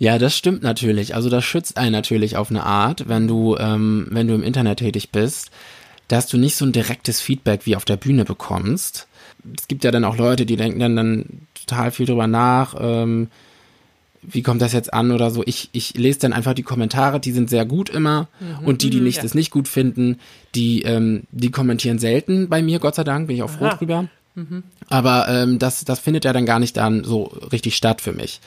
[0.01, 1.13] Ja, das stimmt natürlich.
[1.13, 4.79] Also das schützt einen natürlich auf eine Art, wenn du, ähm, wenn du im Internet
[4.79, 5.51] tätig bist.
[6.07, 9.07] da hast du nicht so ein direktes Feedback wie auf der Bühne bekommst.
[9.55, 13.27] Es gibt ja dann auch Leute, die denken dann, dann total viel drüber nach, ähm,
[14.23, 15.43] wie kommt das jetzt an oder so.
[15.45, 18.27] Ich, ich lese dann einfach die Kommentare, die sind sehr gut immer.
[18.39, 18.65] Mhm.
[18.65, 19.21] Und die, die nicht, ja.
[19.21, 20.19] das nicht gut finden,
[20.55, 23.75] die, ähm, die kommentieren selten bei mir, Gott sei Dank, bin ich auch froh Aha.
[23.75, 24.07] drüber.
[24.33, 24.63] Mhm.
[24.89, 28.41] Aber ähm, das, das findet ja dann gar nicht dann so richtig statt für mich.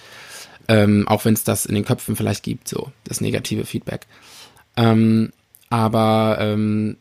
[0.69, 4.07] Ähm, auch wenn es das in den Köpfen vielleicht gibt, so das negative Feedback.
[4.77, 5.33] Ähm,
[5.71, 6.97] aber ähm,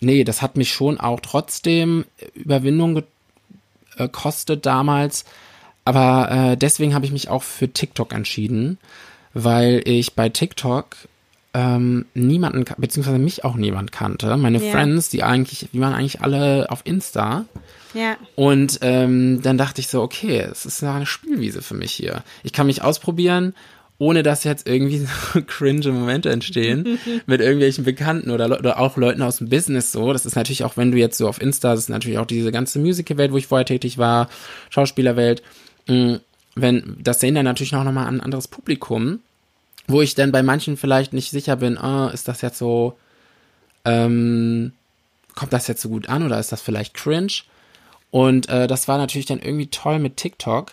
[0.00, 3.04] nee, das hat mich schon auch trotzdem Überwindung
[3.96, 5.24] gekostet damals,
[5.84, 8.78] aber äh, deswegen habe ich mich auch für TikTok entschieden,
[9.34, 10.96] weil ich bei TikTok
[11.56, 14.36] ähm, niemanden, beziehungsweise mich auch niemand kannte.
[14.36, 14.72] Meine ja.
[14.72, 17.46] Friends, die eigentlich, die waren eigentlich alle auf Insta.
[17.94, 18.18] Ja.
[18.34, 22.22] Und ähm, dann dachte ich so, okay, es ist eine Spielwiese für mich hier.
[22.42, 23.54] Ich kann mich ausprobieren,
[23.96, 24.98] ohne dass jetzt irgendwie
[25.32, 30.12] so cringe Momente entstehen mit irgendwelchen Bekannten oder, oder auch Leuten aus dem Business so.
[30.12, 32.52] Das ist natürlich auch, wenn du jetzt so auf Insta, das ist natürlich auch diese
[32.52, 34.28] ganze Musical-Welt, wo ich vorher tätig war,
[34.68, 35.42] Schauspielerwelt
[35.86, 36.16] Mm,
[36.54, 39.20] wenn, das sehen dann natürlich auch nochmal ein anderes Publikum,
[39.88, 42.96] wo ich dann bei manchen vielleicht nicht sicher bin, oh, ist das jetzt so,
[43.84, 44.72] ähm,
[45.34, 47.32] kommt das jetzt so gut an oder ist das vielleicht cringe?
[48.10, 50.72] Und äh, das war natürlich dann irgendwie toll mit TikTok.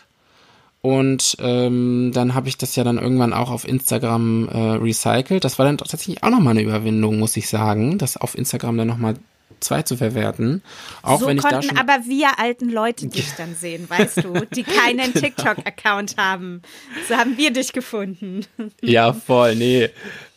[0.82, 5.44] Und ähm, dann habe ich das ja dann irgendwann auch auf Instagram äh, recycelt.
[5.44, 8.88] Das war dann tatsächlich auch nochmal eine Überwindung, muss ich sagen, das auf Instagram dann
[8.88, 9.16] nochmal
[9.64, 10.62] zwei zu verwerten.
[11.02, 14.24] Auch so wenn ich konnten da schon aber wir alten Leute dich dann sehen, weißt
[14.24, 15.20] du, die keinen genau.
[15.20, 16.62] TikTok-Account haben.
[17.08, 18.46] So haben wir dich gefunden.
[18.82, 19.90] Ja, voll, nee.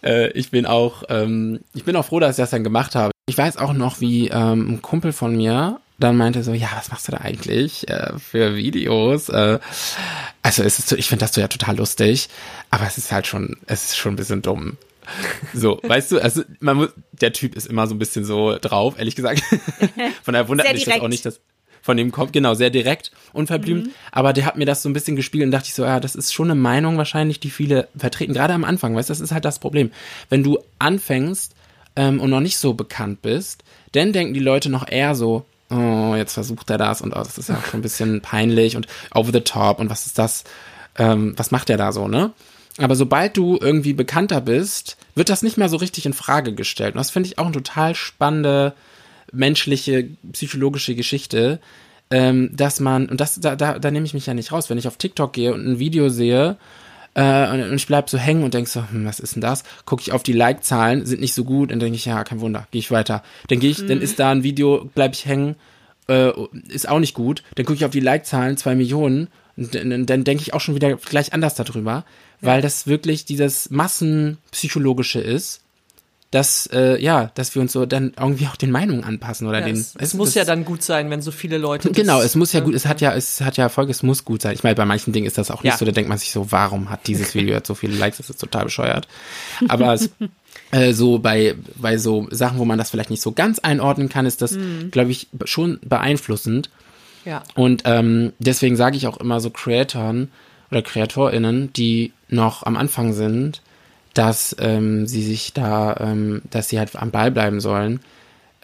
[0.02, 3.10] Äh, ich bin auch, ähm, ich bin auch froh, dass ich das dann gemacht habe.
[3.28, 6.90] Ich weiß auch noch, wie ähm, ein Kumpel von mir dann meinte so, ja, was
[6.90, 9.28] machst du da eigentlich äh, für Videos?
[9.28, 9.58] Äh,
[10.42, 12.28] also es ist, ich finde das so ja total lustig,
[12.70, 14.76] aber es ist halt schon, es ist schon ein bisschen dumm.
[15.54, 18.98] So, weißt du, also man muss, der Typ ist immer so ein bisschen so drauf,
[18.98, 19.42] ehrlich gesagt.
[20.22, 21.40] Von daher wundert mich das auch nicht, dass
[21.86, 23.86] von dem kommt, genau, sehr direkt, unverblümt.
[23.86, 23.90] Mhm.
[24.10, 26.16] Aber der hat mir das so ein bisschen gespiegelt und dachte ich so, ja, das
[26.16, 29.30] ist schon eine Meinung wahrscheinlich, die viele vertreten, gerade am Anfang, weißt du, das ist
[29.30, 29.92] halt das Problem.
[30.28, 31.54] Wenn du anfängst
[31.94, 36.14] ähm, und noch nicht so bekannt bist, dann denken die Leute noch eher so, oh,
[36.16, 39.30] jetzt versucht er das und oh, das ist ja schon ein bisschen peinlich und over
[39.32, 40.42] the top und was ist das,
[40.98, 42.32] ähm, was macht er da so, ne?
[42.78, 46.94] Aber sobald du irgendwie bekannter bist, wird das nicht mehr so richtig in Frage gestellt.
[46.94, 48.74] Und das finde ich auch eine total spannende
[49.32, 51.60] menschliche, psychologische Geschichte,
[52.10, 54.78] ähm, dass man, und das, da, da, da nehme ich mich ja nicht raus, wenn
[54.78, 56.56] ich auf TikTok gehe und ein Video sehe,
[57.14, 59.64] äh, und, ich bleib so hängen und denk so, hm, was ist denn das?
[59.86, 62.68] Gucke ich auf die Like-Zahlen, sind nicht so gut, und denke ich, ja, kein Wunder,
[62.70, 63.22] gehe ich weiter.
[63.48, 63.88] Dann gehe ich, mhm.
[63.88, 65.56] dann ist da ein Video, bleib ich hängen,
[66.08, 66.30] äh,
[66.68, 67.42] ist auch nicht gut.
[67.54, 70.74] Dann gucke ich auf die Like-Zahlen, zwei Millionen, und dann, dann denke ich auch schon
[70.74, 72.04] wieder gleich anders darüber
[72.40, 75.60] weil das wirklich dieses Massenpsychologische ist,
[76.30, 79.66] dass äh, ja, dass wir uns so dann irgendwie auch den Meinungen anpassen oder ja,
[79.66, 79.76] den.
[79.76, 81.90] Es, es muss ja dann gut sein, wenn so viele Leute.
[81.92, 84.42] Genau, es muss ja gut, es hat ja, es hat ja Erfolg, es muss gut
[84.42, 84.54] sein.
[84.54, 85.78] Ich meine, bei manchen Dingen ist das auch nicht ja.
[85.78, 88.18] so, da denkt man sich so, warum hat dieses Video jetzt so viele Likes?
[88.18, 89.06] Das ist total bescheuert.
[89.68, 90.10] Aber es,
[90.72, 94.26] äh, so bei bei so Sachen, wo man das vielleicht nicht so ganz einordnen kann,
[94.26, 94.90] ist das, mhm.
[94.90, 96.70] glaube ich, schon beeinflussend.
[97.24, 97.44] Ja.
[97.54, 100.30] Und ähm, deswegen sage ich auch immer so Creatoren,
[100.70, 103.62] oder KreatorInnen, die noch am Anfang sind,
[104.14, 108.00] dass ähm, sie sich da, ähm, dass sie halt am Ball bleiben sollen.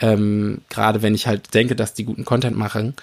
[0.01, 2.95] Ähm, Gerade wenn ich halt denke, dass die guten Content machen,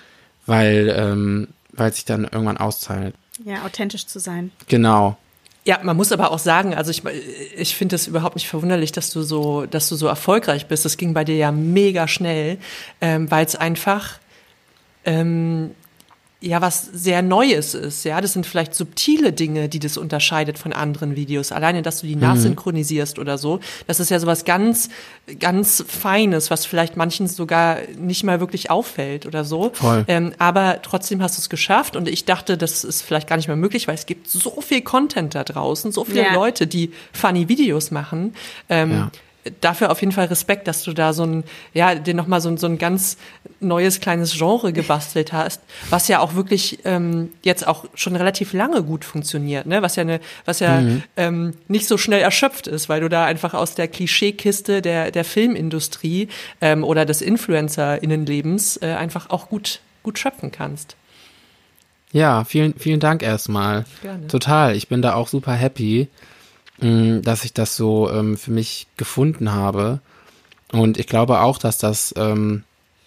[0.45, 3.13] weil, ähm, weil sich dann irgendwann auszahlt.
[3.45, 4.51] Ja, authentisch zu sein.
[4.67, 5.17] Genau.
[5.65, 7.03] Ja, man muss aber auch sagen, also ich,
[7.55, 10.85] ich finde es überhaupt nicht verwunderlich, dass du so, dass du so erfolgreich bist.
[10.85, 12.57] Das ging bei dir ja mega schnell,
[13.01, 14.19] ähm, weil es einfach
[15.05, 15.71] ähm,
[16.41, 18.05] ja was sehr Neues ist.
[18.05, 21.51] Ja, das sind vielleicht subtile Dinge, die das unterscheidet von anderen Videos.
[21.51, 22.21] Alleine, dass du die mhm.
[22.21, 24.89] nachsynchronisierst oder so, das ist ja sowas ganz,
[25.39, 29.71] ganz Feines, was vielleicht manchen sogar nicht mal wirklich auffällt oder so.
[29.73, 30.05] Voll.
[30.07, 33.47] Ähm, aber trotzdem hast du es geschafft und ich dachte, das ist vielleicht gar nicht
[33.47, 36.33] mehr möglich, weil es gibt so viel Content da draußen, so viele ja.
[36.33, 38.33] Leute, die funny Videos machen.
[38.69, 39.11] Ähm, ja
[39.61, 42.57] dafür auf jeden Fall Respekt, dass du da so ein, ja, dir nochmal so, ein
[42.57, 43.17] so ein ganz
[43.59, 48.83] neues kleines Genre gebastelt hast, was ja auch wirklich ähm, jetzt auch schon relativ lange
[48.83, 49.81] gut funktioniert, ne?
[49.81, 51.03] Was ja eine, was ja mhm.
[51.17, 55.25] ähm, nicht so schnell erschöpft ist, weil du da einfach aus der Klischeekiste der, der
[55.25, 56.29] Filmindustrie
[56.61, 60.95] ähm, oder des InfluencerInnenlebens äh, einfach auch gut, gut schöpfen kannst.
[62.11, 63.85] Ja, vielen, vielen Dank erstmal.
[64.01, 64.27] Gerne.
[64.27, 64.75] Total.
[64.75, 66.07] Ich bin da auch super happy.
[66.81, 69.99] Mm, dass ich das so ähm, für mich gefunden habe.
[70.71, 72.63] Und ich glaube auch, dass das ähm,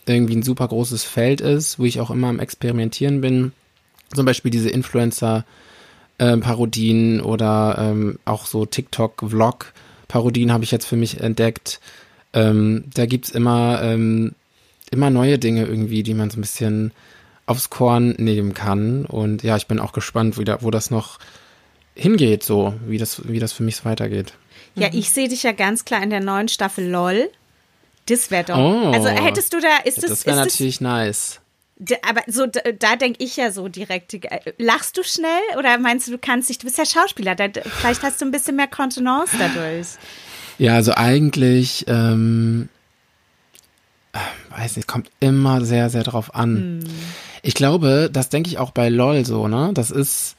[0.07, 3.53] irgendwie ein super großes Feld ist, wo ich auch immer am Experimentieren bin.
[4.14, 11.20] Zum Beispiel diese Influencer-Parodien ähm, oder ähm, auch so TikTok-Vlog-Parodien habe ich jetzt für mich
[11.20, 11.80] entdeckt.
[12.34, 14.34] ähm, da gibt's immer, ähm,
[14.90, 16.92] immer neue Dinge irgendwie, die man so ein bisschen
[17.46, 19.05] aufs Korn nehmen kann.
[19.05, 21.18] Und ja, ich bin auch gespannt, wie da, wo das noch
[21.94, 24.34] hingeht, so, wie das, wie das für mich weitergeht.
[24.74, 27.30] Ja, ich sehe dich ja ganz klar in der neuen Staffel LOL.
[28.07, 28.59] Das wäre doch.
[28.59, 28.90] Oh.
[28.92, 31.40] Also hättest du da, ist das, das wäre ist das natürlich nice.
[32.09, 34.14] Aber so, da, da denke ich ja so direkt.
[34.14, 37.48] äh, Lachst du schnell oder meinst du, du kannst dich, du bist ja Schauspieler, da,
[37.62, 39.88] vielleicht hast du ein bisschen mehr Kontenance dadurch.
[40.59, 42.68] Ja, also eigentlich, ähm,
[44.12, 44.18] äh,
[44.61, 46.84] weiß nicht, kommt immer sehr, sehr drauf an.
[47.42, 49.70] Ich glaube, das denke ich auch bei LOL so, ne?
[49.74, 50.36] Das ist,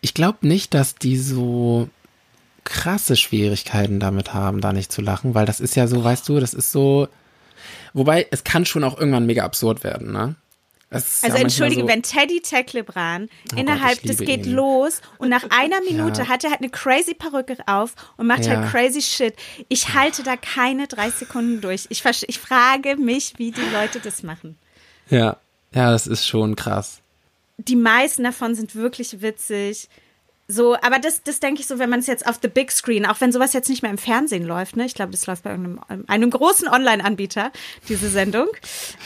[0.00, 1.88] ich glaube nicht, dass die so
[2.64, 6.40] krasse Schwierigkeiten damit haben, da nicht zu lachen, weil das ist ja so, weißt du,
[6.40, 7.08] das ist so,
[7.92, 10.34] wobei, es kann schon auch irgendwann mega absurd werden, ne?
[10.90, 14.52] Also ja entschuldige, so, wenn Teddy Teklebran Oh innerhalb, Gott, liebe geht ihn.
[14.52, 16.28] los und nach einer Minute Ja.
[16.28, 18.58] hat er halt eine crazy Perücke auf und macht Ja.
[18.60, 19.34] halt crazy shit.
[19.68, 21.86] Ich halte da keine drei Sekunden durch.
[21.88, 24.56] Ich, ich frage mich, wie die Leute das machen.
[25.10, 25.36] Ja,
[25.74, 27.00] ja, das ist schon krass.
[27.56, 29.88] die meisten davon sind wirklich witzig.
[30.46, 33.06] So, aber das, das denke ich so, wenn man es jetzt auf the big screen,
[33.06, 34.84] auch wenn sowas jetzt nicht mehr im Fernsehen läuft, ne?
[34.84, 37.50] Ich glaube, das läuft bei irgendeinem, einem großen Online-Anbieter,
[37.88, 38.48] diese Sendung.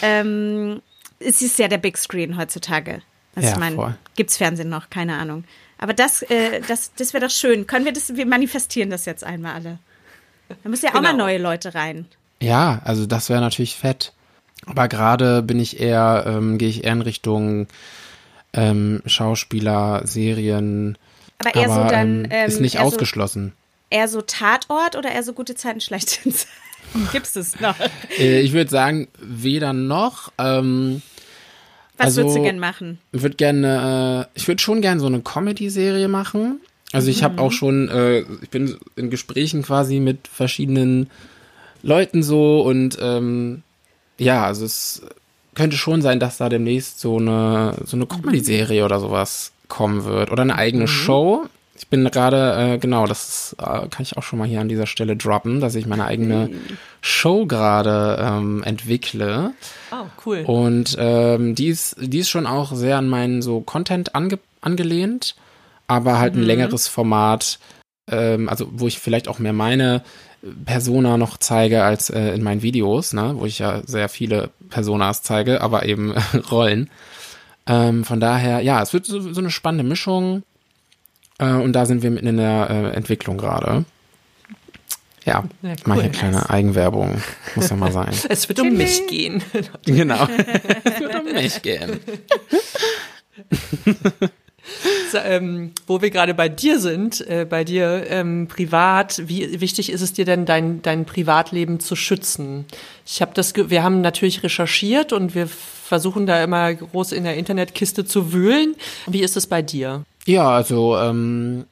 [0.03, 0.83] Ähm,
[1.21, 3.03] es ist ja der Big Screen heutzutage.
[3.37, 4.91] Also Ja, ich meine, gibt's Fernsehen noch?
[4.91, 5.45] Keine Ahnung.
[5.79, 7.69] Aber das, äh, das, das wäre doch schön.
[7.69, 9.79] Können wir das, wir manifestieren das jetzt einmal alle.
[10.65, 11.25] Da müssen ja auch mal Genau.
[11.27, 12.07] neue Leute rein.
[12.41, 14.13] Ja, also das wäre natürlich fett.
[14.67, 17.69] Aber gerade bin ich eher, ähm, gehe ich eher in Richtung
[18.55, 20.99] ähm, Schauspieler, Serien.
[21.39, 23.53] Aber eher so aber, dann, ähm, ähm, ist nicht eher so- ausgeschlossen.
[23.91, 26.49] Eher so Tatort oder eher so gute Zeiten, schlechte Zeiten?
[27.13, 27.77] Gibt's es noch?
[28.19, 30.33] Äh, ich würde sagen, weder noch.
[30.39, 31.03] Ähm,
[31.97, 32.99] Was Also- würdest du gern machen?
[33.13, 36.61] ich würde gerne, äh, ich würde schon gerne so eine Comedy-Serie machen.
[36.93, 37.25] Also ich Mhm.
[37.25, 41.11] habe auch schon, äh, ich bin in Gesprächen quasi mit verschiedenen
[41.83, 43.63] Leuten so und ähm,
[44.19, 45.03] ja, also es
[45.55, 50.31] könnte schon sein, dass da demnächst so eine so eine Comedy-Serie oder sowas kommen wird
[50.31, 51.47] oder eine eigene Show.
[51.77, 54.69] Ich bin gerade, äh, genau, das ist, äh, kann ich auch schon mal hier an
[54.69, 56.51] dieser Stelle droppen, dass ich meine eigene
[57.01, 59.53] Show gerade ähm, entwickle.
[59.93, 60.43] Oh, cool.
[60.45, 65.37] Und ähm, die, ist, die ist schon auch sehr an meinen so Content ange angelehnt,
[65.87, 67.61] aber halt ein längeres Format,
[68.11, 70.03] ähm, also wo ich vielleicht auch mehr meine
[70.65, 75.23] Persona noch zeige als äh, in meinen Videos, ne, wo ich ja sehr viele Personas
[75.23, 76.15] zeige, aber eben
[76.51, 76.91] Rollen.
[77.69, 80.43] Ähm, von daher, ja, es wird so, so eine spannende Mischung
[81.39, 83.85] äh, und da sind wir mitten in der äh, Entwicklung gerade.
[85.25, 86.03] Ja, Ja, mal cool.
[86.05, 87.21] hier kleine Eigenwerbung,
[87.55, 88.15] muss ja mal sein.
[88.31, 89.43] Es wird um mich gehen.
[89.85, 90.27] Genau.
[90.85, 92.01] Es wird um mich gehen.
[95.11, 99.91] So, ähm, wo wir gerade bei dir sind, äh, bei dir ähm, privat, wie wichtig
[99.91, 102.67] ist es dir denn, dein, dein Privatleben zu schützen?
[103.07, 105.49] Ich habe das, wir haben natürlich recherchiert und wir
[105.89, 108.77] versuchen da immer groß in der Internetkiste zu wühlen.
[109.07, 110.05] Wie ist es bei dir?
[110.27, 111.65] Ja, also ähm,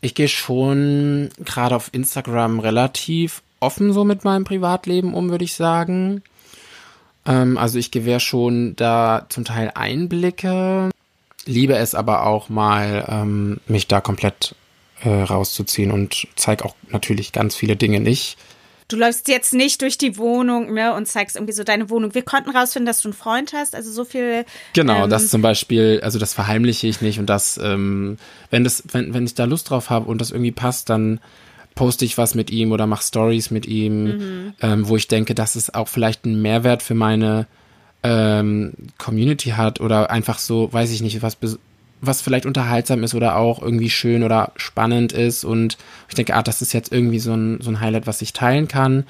[0.00, 5.54] ich gehe schon gerade auf Instagram relativ offen so mit meinem Privatleben um, würde ich
[5.54, 6.22] sagen.
[7.26, 10.90] Ähm, also ich gewähre schon da zum Teil Einblicke,
[11.44, 14.54] liebe es aber auch mal, ähm, mich da komplett
[15.04, 18.38] äh, rauszuziehen und zeige auch natürlich ganz viele Dinge nicht.
[18.88, 22.14] Du läufst jetzt nicht durch die Wohnung ne, und zeigst irgendwie so deine Wohnung.
[22.14, 23.74] Wir konnten rausfinden, dass du einen Freund hast.
[23.74, 24.44] Also so viel.
[24.74, 28.18] Genau, ähm, das zum Beispiel, also das verheimliche ich nicht und das, ähm,
[28.50, 31.20] wenn das, wenn, wenn ich da Lust drauf habe und das irgendwie passt, dann
[31.74, 35.54] poste ich was mit ihm oder mache Stories mit ihm, ähm, wo ich denke, dass
[35.54, 37.46] es auch vielleicht einen Mehrwert für meine
[38.02, 41.36] ähm, Community hat oder einfach so, weiß ich nicht, was
[42.02, 45.78] was vielleicht unterhaltsam ist oder auch irgendwie schön oder spannend ist und
[46.08, 48.66] ich denke, ah, das ist jetzt irgendwie so ein, so ein Highlight, was ich teilen
[48.66, 49.06] kann,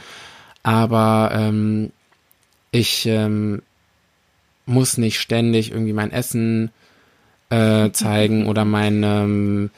[0.62, 1.90] aber ähm,
[2.70, 3.62] ich ähm,
[4.66, 6.70] muss nicht ständig irgendwie mein Essen
[7.48, 9.70] äh, zeigen oder mein, ähm,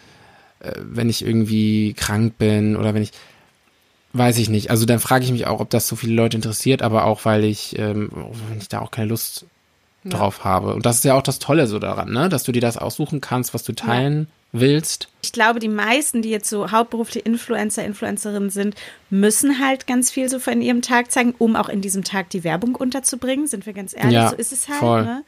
[0.58, 3.12] äh, wenn ich irgendwie krank bin oder wenn ich,
[4.12, 4.70] weiß ich nicht.
[4.70, 7.44] Also dann frage ich mich auch, ob das so viele Leute interessiert, aber auch, weil
[7.44, 8.10] ich, ähm,
[8.48, 9.46] wenn ich da auch keine Lust
[10.04, 10.74] drauf habe.
[10.74, 12.28] Und das ist ja auch das Tolle so daran, ne?
[12.28, 15.08] Dass du dir das aussuchen kannst, was du teilen willst.
[15.20, 18.74] Ich glaube, die meisten, die jetzt so hauptberufliche Influencer, Influencerinnen sind,
[19.10, 22.44] müssen halt ganz viel so von ihrem Tag zeigen, um auch in diesem Tag die
[22.44, 23.46] Werbung unterzubringen.
[23.46, 25.06] Sind wir ganz ehrlich, Ja, so ist es halt.
[25.06, 25.24] Ne?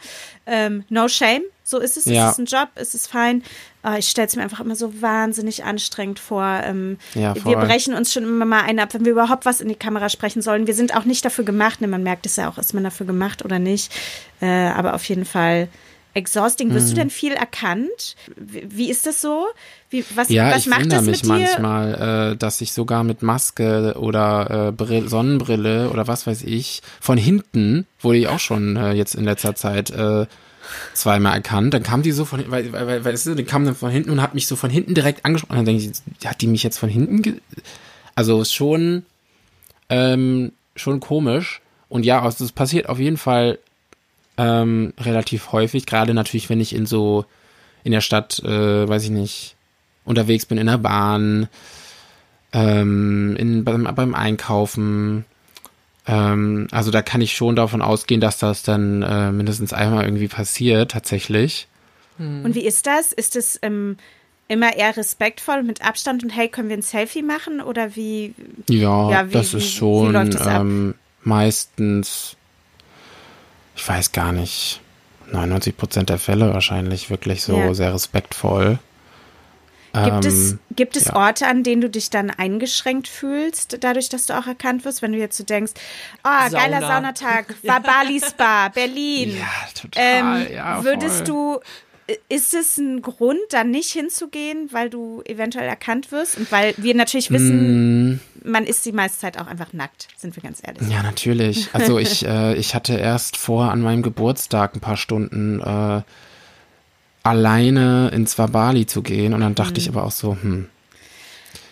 [0.46, 2.04] Ähm, no shame, so ist es.
[2.04, 2.26] Ja.
[2.26, 3.42] Es ist ein Job, es ist fein.
[3.82, 6.60] Aber ich stelle es mir einfach immer so wahnsinnig anstrengend vor.
[6.64, 9.68] Ähm, Ja, wir brechen uns schon immer mal ein ab, wenn wir überhaupt was in
[9.68, 10.66] die Kamera sprechen sollen.
[10.66, 11.80] Wir sind auch nicht dafür gemacht.
[11.80, 11.88] Ne?
[11.88, 13.92] Man merkt es ja auch, ist man dafür gemacht oder nicht.
[14.40, 15.68] Äh, aber auf jeden Fall
[16.16, 16.72] exhausting.
[16.74, 16.90] Wirst Mhm.
[16.90, 18.16] du denn viel erkannt?
[18.36, 19.46] Wie, wie ist das so?
[19.90, 23.22] Wie, was Ja, was ich macht wundere das mich manchmal, äh, dass ich sogar mit
[23.22, 28.76] Maske oder äh, Brill Sonnenbrille oder was weiß ich von hinten wurde ich auch schon
[28.76, 30.26] äh, jetzt in letzter Zeit äh,
[30.94, 31.74] zweimal erkannt.
[31.74, 33.76] Dann kam die so von hinten, weil, weil, weil, weil weißt du, die kam dann
[33.76, 35.58] von hinten und hat mich so von hinten direkt angesprochen.
[35.60, 37.22] Und dann denke ich, hat die mich jetzt von hinten?
[37.22, 37.34] Ge
[38.16, 39.04] also ist schon
[39.88, 41.60] ähm, schon komisch.
[41.88, 43.58] Und ja, also das passiert auf jeden Fall
[44.38, 45.86] ähm, relativ häufig.
[45.86, 47.24] Gerade natürlich, wenn ich in so
[47.84, 49.54] in der Stadt, äh, weiß ich nicht,
[50.04, 51.48] unterwegs bin in der Bahn,
[52.52, 55.24] ähm, in, beim, beim Einkaufen.
[56.06, 60.28] Ähm, also da kann ich schon davon ausgehen, dass das dann äh, mindestens einmal irgendwie
[60.28, 61.66] passiert, tatsächlich.
[62.18, 63.12] Und wie ist das?
[63.12, 63.98] Ist es ähm,
[64.48, 67.60] immer eher respektvoll mit Abstand und hey, können wir ein Selfie machen?
[67.60, 68.34] Oder wie?
[68.70, 70.62] Ja, Ja, wie- das wie- ist wie schon läuft das ab?
[70.62, 72.35] ähm, meistens,
[73.76, 74.80] ich weiß gar nicht,
[75.30, 77.74] 99 Prozent der Fälle wahrscheinlich wirklich so Ja.
[77.74, 78.78] sehr respektvoll.
[80.04, 81.16] Gibt es, Ähm, gibt es ja.
[81.16, 85.12] Orte, an denen du dich dann eingeschränkt fühlst, dadurch, dass du auch erkannt wirst, wenn
[85.12, 85.72] du jetzt so denkst,
[86.22, 86.86] oh, geiler Sauna.
[86.86, 89.38] Saunatag, war Bali Spa, Berlin.
[89.38, 89.46] Ja,
[89.80, 90.46] total.
[90.46, 91.60] Ähm, ja, würdest du,
[92.28, 96.36] ist es ein Grund, da nicht hinzugehen, weil du eventuell erkannt wirst?
[96.38, 100.36] Und weil wir natürlich wissen, Mm, man ist die meiste Zeit auch einfach nackt, sind
[100.36, 100.88] wir ganz ehrlich.
[100.88, 101.68] Ja, natürlich.
[101.72, 106.02] Also ich, äh, ich hatte erst vor, an meinem Geburtstag ein paar Stunden äh,
[107.22, 109.78] alleine ins Wabali zu gehen und dann dachte Mhm.
[109.78, 110.68] ich aber auch so, hm,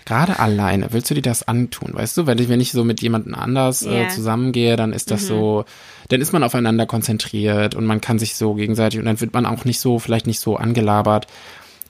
[0.04, 1.90] gerade alleine, willst du dir das antun?
[1.94, 3.82] Weißt du, wenn ich, wenn ich so mit jemandem anders.
[3.82, 3.92] Mhm.
[3.92, 5.64] äh, zusammengehe, dann ist das so,
[6.08, 9.46] dann ist man aufeinander konzentriert und man kann sich so gegenseitig und dann wird man
[9.46, 11.26] auch nicht so, vielleicht nicht so angelabert.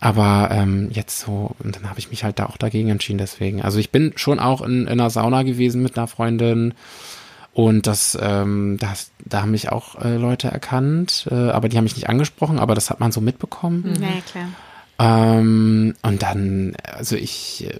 [0.01, 3.62] Aber ähm, jetzt so, und dann habe ich mich halt da auch dagegen entschieden, deswegen.
[3.62, 6.75] Also ich bin schon auch in, in einer Sauna gewesen mit einer Freundin
[7.55, 11.85] und das, ähm, das, da haben mich auch äh, Leute erkannt, äh, aber die haben
[11.85, 13.95] mich nicht angesprochen, aber das hat man so mitbekommen.
[14.01, 14.49] Ja, klar.
[14.99, 17.79] Ähm, und dann, also ich äh,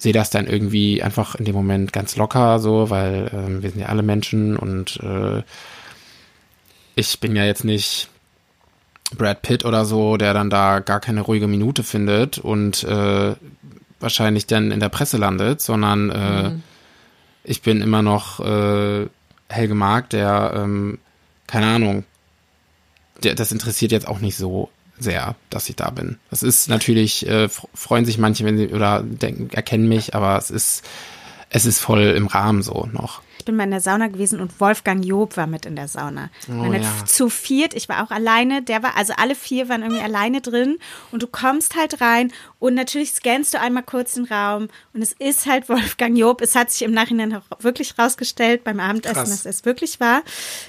[0.00, 3.80] sehe das dann irgendwie einfach in dem Moment ganz locker so, weil ähm, wir sind
[3.80, 5.42] ja alle Menschen und äh,
[6.94, 8.08] ich bin ja jetzt nicht
[9.16, 13.34] Brad Pitt oder so, der dann da gar keine ruhige Minute findet und äh,
[13.98, 16.50] wahrscheinlich dann in der Presse landet, sondern äh,
[17.44, 19.06] ich bin immer noch äh,
[19.48, 20.98] Helge Mark, der, ähm,
[21.46, 22.04] keine Ahnung,
[23.22, 24.70] der, das interessiert jetzt auch nicht so
[25.02, 26.18] sehr, dass ich da bin.
[26.30, 30.50] Das ist natürlich, äh, freuen sich manche, wenn sie oder denken, erkennen mich, aber es
[30.50, 30.84] ist,
[31.50, 33.22] es ist voll im Rahmen so noch.
[33.40, 36.28] Ich bin mal in der Sauna gewesen und Wolfgang Job war mit in der Sauna.
[36.46, 36.82] Oh, ja.
[37.06, 40.76] zu viert, ich war auch alleine, der war, also alle vier waren irgendwie alleine drin
[41.10, 45.12] und du kommst halt rein und natürlich scannst du einmal kurz den Raum und es
[45.12, 46.42] ist halt Wolfgang Job.
[46.42, 49.30] Es hat sich im Nachhinein auch wirklich rausgestellt beim Abendessen, Krass.
[49.30, 50.20] dass es wirklich war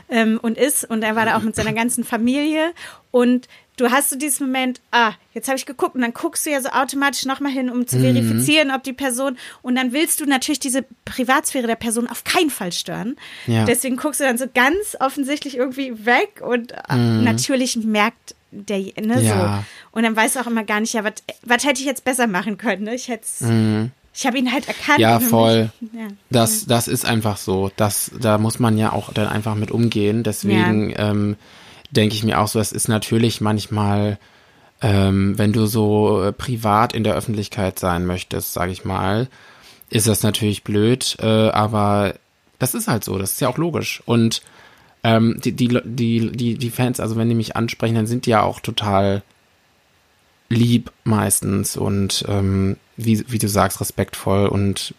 [0.08, 2.72] ähm, und ist und er war da auch mit seiner ganzen Familie
[3.12, 6.52] und du hast so dieses Moment, ah, jetzt habe ich geguckt und dann guckst du
[6.52, 8.02] ja so automatisch nochmal hin, um zu Mhm.
[8.02, 12.50] verifizieren, ob die Person und dann willst du natürlich diese Privatsphäre der Person auf keinen
[12.50, 13.16] Fall stören.
[13.48, 13.66] Ja.
[13.66, 18.92] Deswegen guckst du dann so ganz offensichtlich irgendwie weg und äh, natürlich merkt der, ne,
[19.18, 19.24] Mhm.
[19.24, 19.64] Ja.
[19.92, 19.98] so.
[19.98, 22.58] Und dann weißt du auch immer gar nicht, ja, was hätte ich jetzt besser machen
[22.58, 22.94] können, ne?
[22.96, 23.26] Ich hätte
[24.14, 24.98] ich habe ihn halt erkannt.
[24.98, 25.02] Mhm.
[25.04, 25.72] Ja, voll.
[25.80, 26.08] Ich, ja.
[26.30, 27.72] Das, das ist einfach so.
[27.78, 30.24] Das, da muss man ja auch dann einfach mit umgehen.
[30.24, 31.38] Deswegen ähm,
[31.92, 34.18] denke ich mir auch so, es ist natürlich manchmal,
[34.82, 39.28] ähm, wenn du so äh, privat in der Öffentlichkeit sein möchtest, sage ich mal,
[39.90, 42.16] ist das natürlich blöd, äh, aber
[42.60, 44.02] das ist halt so, das ist ja auch logisch.
[44.06, 44.42] Und
[45.04, 48.32] ähm, die, die, die, die, die Fans, also wenn die mich ansprechen, dann sind die
[48.32, 49.24] ja auch total
[50.50, 54.94] lieb meistens und ähm, wie, wie du sagst, respektvoll und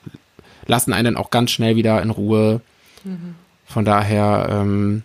[0.67, 2.61] lassen einen dann auch ganz schnell wieder in Ruhe.
[3.67, 5.03] Von daher, ähm,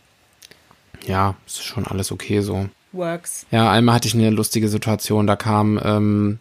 [1.07, 2.69] ja, ist schon alles okay so.
[2.93, 3.45] Works.
[3.51, 6.39] Ja, einmal hatte ich eine lustige Situation, da kam, ähm,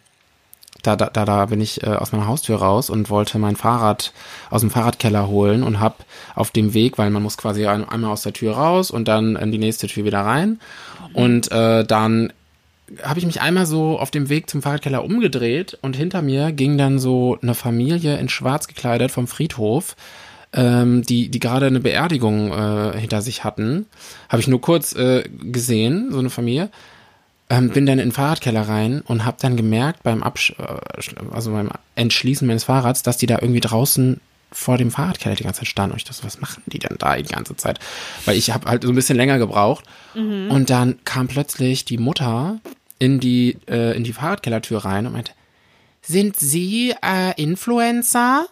[0.83, 4.13] da, da, da, da bin ich äh, aus meiner Haustür raus und wollte mein Fahrrad
[4.49, 6.05] aus dem Fahrradkeller holen und hab
[6.35, 9.35] auf dem Weg, weil man muss quasi ein, einmal aus der Tür raus und dann
[9.35, 10.59] in die nächste Tür wieder rein.
[11.13, 12.31] Und äh, dann
[13.03, 16.77] habe ich mich einmal so auf dem Weg zum Fahrradkeller umgedreht und hinter mir ging
[16.77, 19.95] dann so eine Familie in schwarz gekleidet vom Friedhof,
[20.53, 23.85] ähm, die, die gerade eine Beerdigung äh, hinter sich hatten.
[24.29, 26.69] Habe ich nur kurz äh, gesehen, so eine Familie.
[27.49, 31.51] Ähm, bin dann in den Fahrradkeller rein und habe dann gemerkt beim Absch äh, also
[31.51, 34.19] beim Entschließen meines Fahrrads, dass die da irgendwie draußen
[34.51, 35.93] vor dem Fahrradkeller die ganze Zeit standen.
[35.93, 37.79] Und ich dachte, was machen die denn da die ganze Zeit?
[38.25, 39.85] Weil ich habe halt so ein bisschen länger gebraucht.
[40.49, 42.59] Und dann kam plötzlich die Mutter
[42.99, 45.31] in die, äh, in die Fahrradkellertür rein und meinte,
[46.01, 48.47] sind Sie äh, Influencer?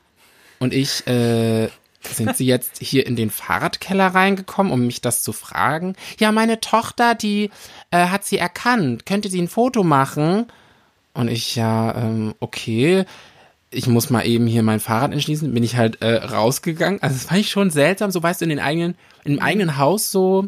[0.59, 1.69] Und ich, äh,
[2.05, 5.95] sind Sie jetzt hier in den Fahrradkeller reingekommen, um mich das zu fragen?
[6.19, 7.49] Ja, meine Tochter, die
[7.91, 9.05] äh, hat sie erkannt.
[9.05, 10.47] Könnte sie ein Foto machen?
[11.13, 13.05] Und ich, ja, ähm, okay.
[13.71, 15.53] Ich muss mal eben hier mein Fahrrad entschließen.
[15.53, 17.01] Bin ich halt äh, rausgegangen.
[17.01, 20.11] Also das fand ich schon seltsam, so weißt du, in den eigenen, im eigenen Haus
[20.11, 20.47] so,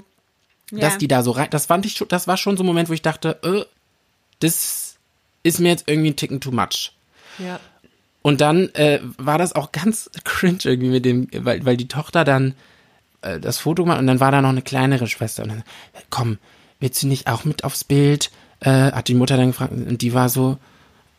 [0.71, 0.97] dass Ja.
[0.97, 1.47] die da so rein.
[1.49, 3.65] Das fand ich schon, das war schon so ein Moment, wo ich dachte, äh,
[4.39, 4.95] das
[5.43, 6.91] ist mir jetzt irgendwie ein Ticken too much.
[7.39, 7.59] Ja.
[8.27, 12.25] Und dann äh, war das auch ganz cringe irgendwie mit dem, weil, weil die Tochter
[12.25, 12.55] dann
[13.21, 15.63] äh, das Foto gemacht und dann war da noch eine kleinere Schwester und dann,
[16.09, 16.37] komm,
[16.81, 18.29] willst du nicht auch mit aufs Bild?
[18.59, 20.57] Äh, hat die Mutter dann gefragt und die war so,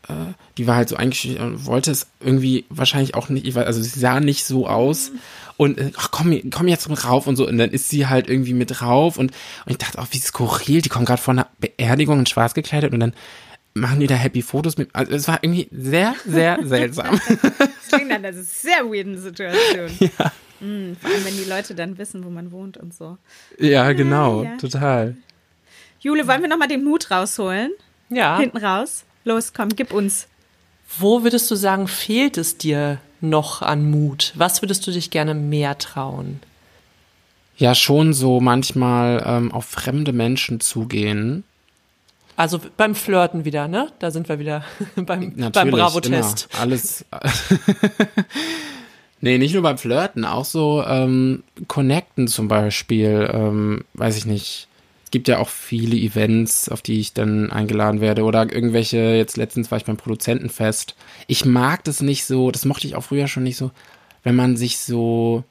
[0.06, 0.12] äh,
[0.58, 4.20] die war halt so eingeschüchtert und wollte es irgendwie wahrscheinlich auch nicht, also sie sah
[4.20, 5.10] nicht so aus
[5.56, 8.28] und äh, ach komm, komm jetzt mit rauf und so und dann ist sie halt
[8.28, 9.30] irgendwie mit rauf und,
[9.64, 12.92] und ich dachte auch, wie skurril, die kommen gerade von einer Beerdigung in schwarz gekleidet
[12.92, 13.14] und dann
[13.78, 17.20] machen die da happy Fotos mit, also es war irgendwie sehr, sehr seltsam.
[17.42, 19.90] Das klingt dann, das ist eine sehr weirde Situation.
[20.18, 20.32] Ja.
[21.00, 23.16] vor allem, wenn die Leute dann wissen, wo man wohnt und so.
[23.60, 24.56] Ja, genau, ja.
[24.56, 25.16] total.
[26.00, 27.70] Jule, wollen wir nochmal den Mut rausholen?
[28.08, 28.38] Ja.
[28.38, 29.04] Hinten raus?
[29.24, 30.26] Los, komm, gib uns.
[30.98, 34.32] Wo würdest du sagen, fehlt es dir noch an Mut?
[34.34, 36.40] Was würdest du dich gerne mehr trauen?
[37.56, 41.44] Ja, schon so manchmal ähm, auf fremde Menschen zugehen.
[42.38, 43.88] Also beim Flirten wieder, ne?
[43.98, 44.62] Da sind wir wieder
[44.94, 46.48] beim, Natürlich, beim Bravo-Test.
[46.52, 46.60] Immer.
[46.60, 47.04] Alles.
[49.20, 53.28] nee, nicht nur beim Flirten, auch so ähm, Connecten zum Beispiel.
[53.34, 54.68] Ähm, weiß ich nicht.
[55.04, 58.22] Es gibt ja auch viele Events, auf die ich dann eingeladen werde.
[58.22, 60.94] Oder irgendwelche, jetzt letztens war ich beim Produzentenfest.
[61.26, 63.72] Ich mag das nicht so, das mochte ich auch früher schon nicht so,
[64.22, 65.42] wenn man sich so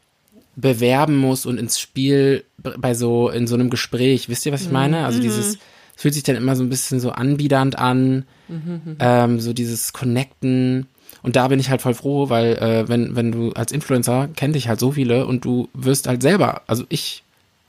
[0.56, 4.30] bewerben muss und ins Spiel bei so, in so einem Gespräch.
[4.30, 5.06] Wisst ihr, was ich meine?
[5.06, 5.58] Also dieses,
[5.98, 8.26] es fühlt sich dann immer so ein bisschen so anbiedernd an,
[9.00, 10.88] ähm, so dieses Connecten.
[11.24, 14.56] Und da bin ich halt voll froh, weil äh, wenn, wenn du als Influencer kennt
[14.56, 17.24] dich halt so viele und du wirst halt selber, also ich,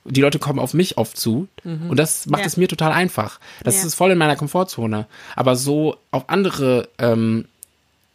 [0.05, 2.47] die Leute kommen auf mich oft zu und das macht Ja.
[2.47, 3.41] es mir total einfach.
[3.65, 3.87] Das Ja.
[3.87, 5.07] ist voll in meiner Komfortzone.
[5.35, 7.47] Aber so auf andere ähm,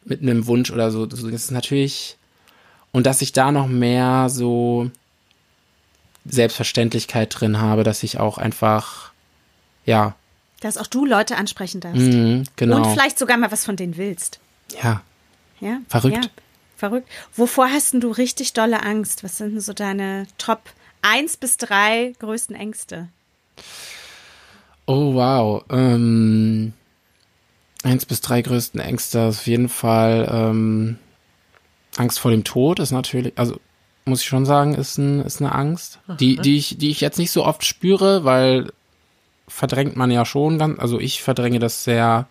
[0.05, 2.17] mit einem Wunsch oder so, das ist natürlich,
[2.91, 4.91] und dass ich da noch mehr so
[6.25, 9.11] Selbstverständlichkeit drin habe, dass ich auch einfach,
[9.85, 10.15] ja,
[10.61, 12.01] Dass auch du Leute ansprechen darfst.
[12.01, 14.39] mhm, genau, Und vielleicht sogar mal was von denen willst.
[14.81, 15.01] ja,
[15.59, 15.79] Ja?
[15.89, 16.15] Verrückt.
[16.25, 16.29] Ja,
[16.77, 17.09] verrückt.
[17.35, 19.23] Wovor hast denn du richtig dolle Angst?
[19.23, 20.61] Was sind denn so deine Top
[21.01, 23.09] 1 bis 3 größten Ängste?
[24.85, 25.63] Oh, wow.
[25.69, 26.73] Ähm,
[27.83, 30.97] eins bis drei größten Ängste ist auf jeden Fall ähm,
[31.97, 33.59] Angst vor dem Tod ist natürlich, also
[34.05, 37.17] muss ich schon sagen, ist, ein, ist eine Angst, die, die, ich, die ich jetzt
[37.19, 38.71] nicht so oft spüre, weil
[39.53, 42.27] verdrängt man ja schon ganz, also ich verdränge das sehr,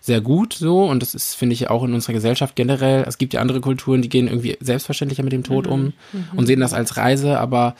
[0.00, 3.04] sehr gut so und das ist, finde ich, auch in unserer Gesellschaft generell.
[3.06, 5.92] Es gibt ja andere Kulturen, die gehen irgendwie selbstverständlicher mit dem Tod um
[6.36, 7.74] und sehen das als Reise, aber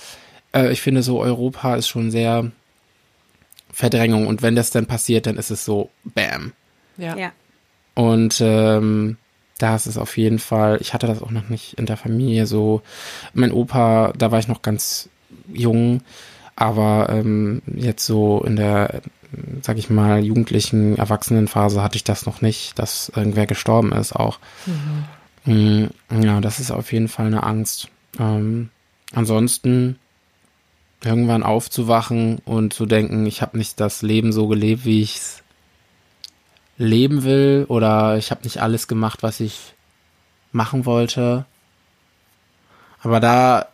[0.53, 2.51] äh, ich finde so Europa ist schon sehr
[3.73, 6.53] Verdrängung und wenn das dann passiert, dann ist es so Bam.
[6.97, 7.17] Ja.
[7.17, 7.33] Ja.
[7.95, 9.17] Und ähm,
[9.59, 12.47] da ist es auf jeden Fall, ich hatte das auch noch nicht in der Familie
[12.47, 12.83] so.
[13.33, 15.09] Mein Opa, da war ich noch ganz
[15.53, 16.01] jung,
[16.57, 19.03] aber ähm, jetzt so in der,
[19.63, 24.39] sag ich mal, jugendlichen Erwachsenenphase hatte ich das noch nicht, dass irgendwer gestorben ist auch.
[25.45, 25.91] Mhm.
[26.11, 27.89] Ja, das ist auf jeden Fall eine Angst.
[28.19, 28.71] Ähm,
[29.13, 29.99] ansonsten
[31.05, 35.43] irgendwann aufzuwachen und zu denken, ich habe nicht das Leben so gelebt, wie ich es
[36.77, 39.75] leben will oder ich habe nicht alles gemacht, was ich
[40.53, 41.45] machen wollte.
[43.03, 43.69] Aber da,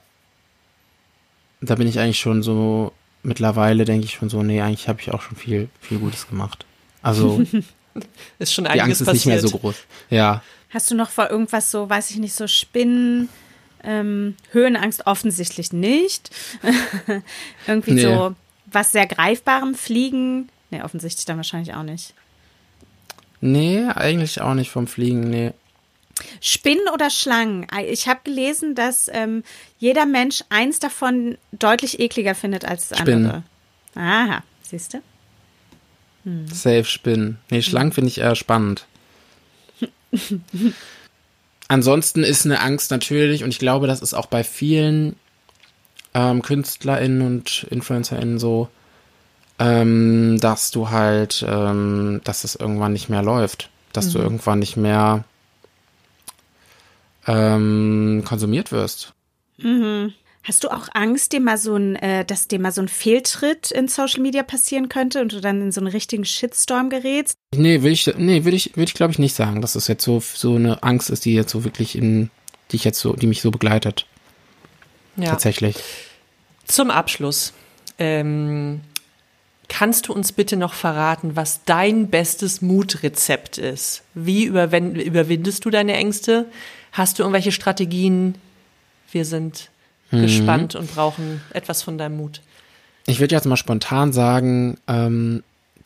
[1.61, 2.93] da bin ich eigentlich schon so,
[3.23, 6.65] mittlerweile denke ich schon so, nee, eigentlich habe ich auch schon viel, viel Gutes gemacht.
[7.03, 7.43] Also
[8.39, 9.51] Ist schon die einiges Angst ist nicht mehr passiert.
[9.53, 9.75] so groß.
[10.11, 10.43] Ja.
[10.71, 13.29] Hast du noch vor irgendwas so, weiß ich nicht, so Spinnen,
[13.83, 16.31] ähm, Höhenangst offensichtlich nicht.
[17.67, 18.03] Irgendwie Nee.
[18.03, 18.35] so
[18.67, 20.49] was sehr Greifbarem, Fliegen.
[20.71, 22.15] Nee, offensichtlich dann wahrscheinlich auch nicht.
[23.41, 25.53] Nee, eigentlich auch nicht vom Fliegen, nee.
[26.41, 27.67] Spinnen oder Schlangen?
[27.87, 29.43] Ich habe gelesen, dass ähm,
[29.79, 33.27] jeder Mensch eins davon deutlich ekliger findet als das Spinnen.
[33.27, 33.43] andere.
[33.95, 35.03] Aha, siehst du?
[36.53, 37.39] Safe Spinnen.
[37.51, 38.87] Nee, Schlangen finde ich eher spannend.
[41.69, 45.17] Ansonsten ist eine Angst natürlich, und ich glaube, das ist auch bei vielen
[46.15, 48.69] ähm, KünstlerInnen und InfluencerInnen so,
[49.59, 53.71] ähm, dass du halt, ähm, dass es irgendwann nicht mehr läuft.
[53.93, 55.25] Dass du irgendwann nicht mehr
[57.29, 59.15] ähm, konsumiert wirst.
[60.49, 63.71] Hast du auch Angst, dir mal so ein, äh, dass dir mal so ein Fehltritt
[63.71, 67.37] in Social Media passieren könnte und du dann in so einen richtigen Shitstorm gerätst?
[67.55, 70.05] Nee, will ich, nee, will ich, will ich glaube ich nicht sagen, dass das jetzt
[70.05, 72.31] so, so eine Angst ist, die jetzt so wirklich in,
[72.71, 74.07] die ich jetzt so, die mich so begleitet.
[75.17, 75.27] Ja.
[75.27, 75.77] Tatsächlich.
[76.65, 77.53] Zum Abschluss.
[77.99, 78.81] Ähm,
[79.69, 84.03] kannst du uns bitte noch verraten, was dein bestes Mutrezept ist?
[84.15, 86.47] Wie überwin überwindest du deine Ängste?
[86.93, 88.35] Hast du irgendwelche Strategien?
[89.11, 89.71] Wir sind
[90.11, 90.23] Mhm.
[90.23, 92.41] gespannt und brauchen etwas von deinem Mut.
[93.07, 95.43] Ich würde jetzt mal spontan sagen, ähm,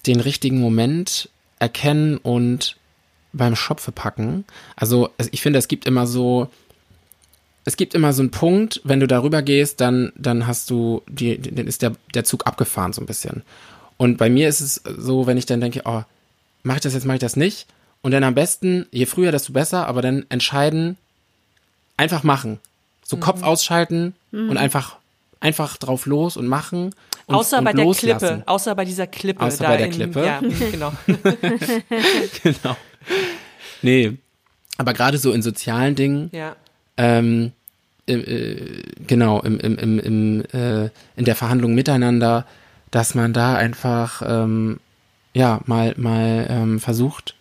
[0.07, 1.29] den richtigen Moment
[1.59, 2.77] erkennen und
[3.33, 4.45] beim Schopfe packen.
[4.77, 6.49] Also ich finde, es gibt immer so,
[7.65, 11.39] es gibt immer so einen Punkt, wenn du darüber gehst, dann, dann hast du, die,
[11.41, 13.43] dann ist der, der Zug abgefahren so ein bisschen.
[13.97, 16.03] Und bei mir ist es so, wenn ich dann denke, oh,
[16.65, 17.67] mach ich das jetzt, mach ich das nicht?
[18.03, 20.97] Und dann am besten, je früher, desto besser, aber dann entscheiden,
[21.97, 22.59] einfach machen.
[23.05, 24.97] So Kopf ausschalten und einfach,
[25.41, 26.95] einfach drauf los und machen.
[27.27, 28.19] Und, außer und bei der loslassen.
[28.19, 28.43] Klippe.
[28.49, 29.41] Außer bei dieser Klippe.
[29.43, 30.25] Außer bei der in, Klippe.
[30.25, 30.93] Ja, genau.
[32.43, 32.77] genau.
[33.83, 34.17] Nee.
[34.79, 36.57] Aber gerade so in sozialen Dingen, ja.
[36.97, 37.53] ähm,
[38.09, 42.47] äh, äh, genau, im, im, im, im, äh, in der Verhandlung miteinander,
[42.91, 44.81] dass man da einfach, ähm,
[45.35, 47.35] ja, mal, mal ähm, versucht,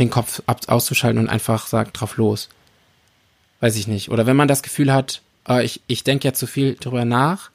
[0.00, 2.48] den Kopf ab, auszuschalten und einfach sagt, drauf los.
[3.60, 4.10] Weiß ich nicht.
[4.10, 7.50] Oder wenn man das Gefühl hat, äh, ich, ich denke jetzt zu viel drüber nach,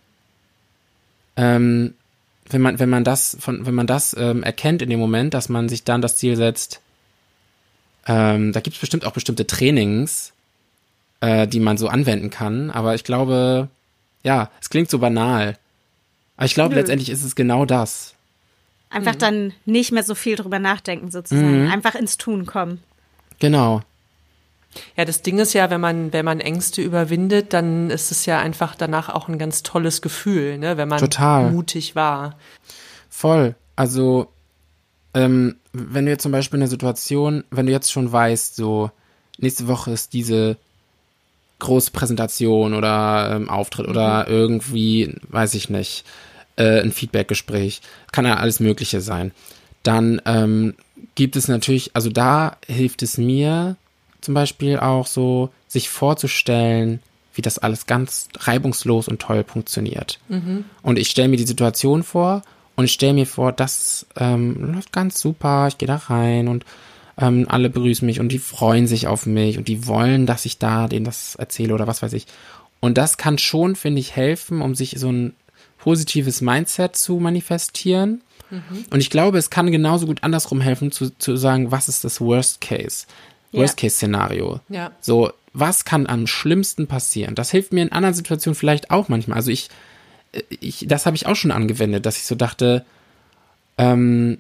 [1.36, 1.94] ähm,
[2.50, 5.50] wenn man, wenn man das, von, wenn man das ähm, erkennt in dem Moment, dass
[5.50, 6.80] man sich dann das Ziel setzt,
[8.08, 10.32] ähm, da gibt es bestimmt auch bestimmte Trainings,
[11.22, 12.70] äh, die man so anwenden kann.
[12.70, 13.68] Aber ich glaube,
[14.24, 15.58] ja, es klingt so banal.
[16.38, 18.15] Aber ich glaube, letztendlich ist es genau das.
[18.90, 21.70] Einfach dann nicht mehr so viel drüber nachdenken, sozusagen.
[21.70, 22.82] Einfach ins Tun kommen.
[23.40, 23.82] Genau.
[24.98, 28.40] Ja, das Ding ist ja, wenn man, wenn man Ängste überwindet, dann ist es ja
[28.40, 31.52] einfach danach auch ein ganz tolles Gefühl, ne, wenn man Total.
[31.52, 32.38] mutig war.
[33.10, 33.56] Voll.
[33.76, 34.28] Also,
[35.14, 38.92] ähm, wenn du jetzt zum Beispiel eine Situation, wenn du jetzt schon weißt, so,
[39.38, 40.58] nächste Woche ist diese
[41.60, 46.04] große Präsentation oder ähm, Auftritt oder irgendwie, weiß ich nicht,
[46.56, 47.82] äh, ein Feedbackgespräch,
[48.12, 49.32] kann ja alles Mögliche sein.
[49.84, 50.76] Dann ähm,
[51.16, 53.78] gibt es natürlich, also da hilft es mir
[54.22, 57.00] zum Beispiel auch so, sich vorzustellen,
[57.36, 60.20] wie das alles ganz reibungslos und toll funktioniert.
[60.82, 62.42] Und ich stelle mir die Situation vor
[62.76, 66.66] und stelle mir vor, das ähm, läuft ganz super, ich gehe da rein und
[67.18, 70.58] ähm, alle begrüßen mich und die freuen sich auf mich und die wollen, dass ich
[70.58, 72.26] da denen das erzähle oder was weiß ich.
[72.80, 75.34] Und das kann schon, finde ich, helfen, um sich so ein
[75.86, 78.24] positives Mindset zu manifestieren.
[78.90, 82.20] Und ich glaube, es kann genauso gut andersrum helfen, zu, zu sagen, was ist das
[82.20, 83.06] Worst Case?
[83.52, 84.62] Worst Case Szenario.
[84.68, 84.94] Ja.
[85.00, 87.36] So, was kann am schlimmsten passieren?
[87.36, 89.38] Das hilft mir in anderen Situationen vielleicht auch manchmal.
[89.38, 89.70] Also ich,
[90.32, 92.84] äh, ich das habe ich auch schon angewendet, dass ich so dachte,
[93.78, 94.40] ähm,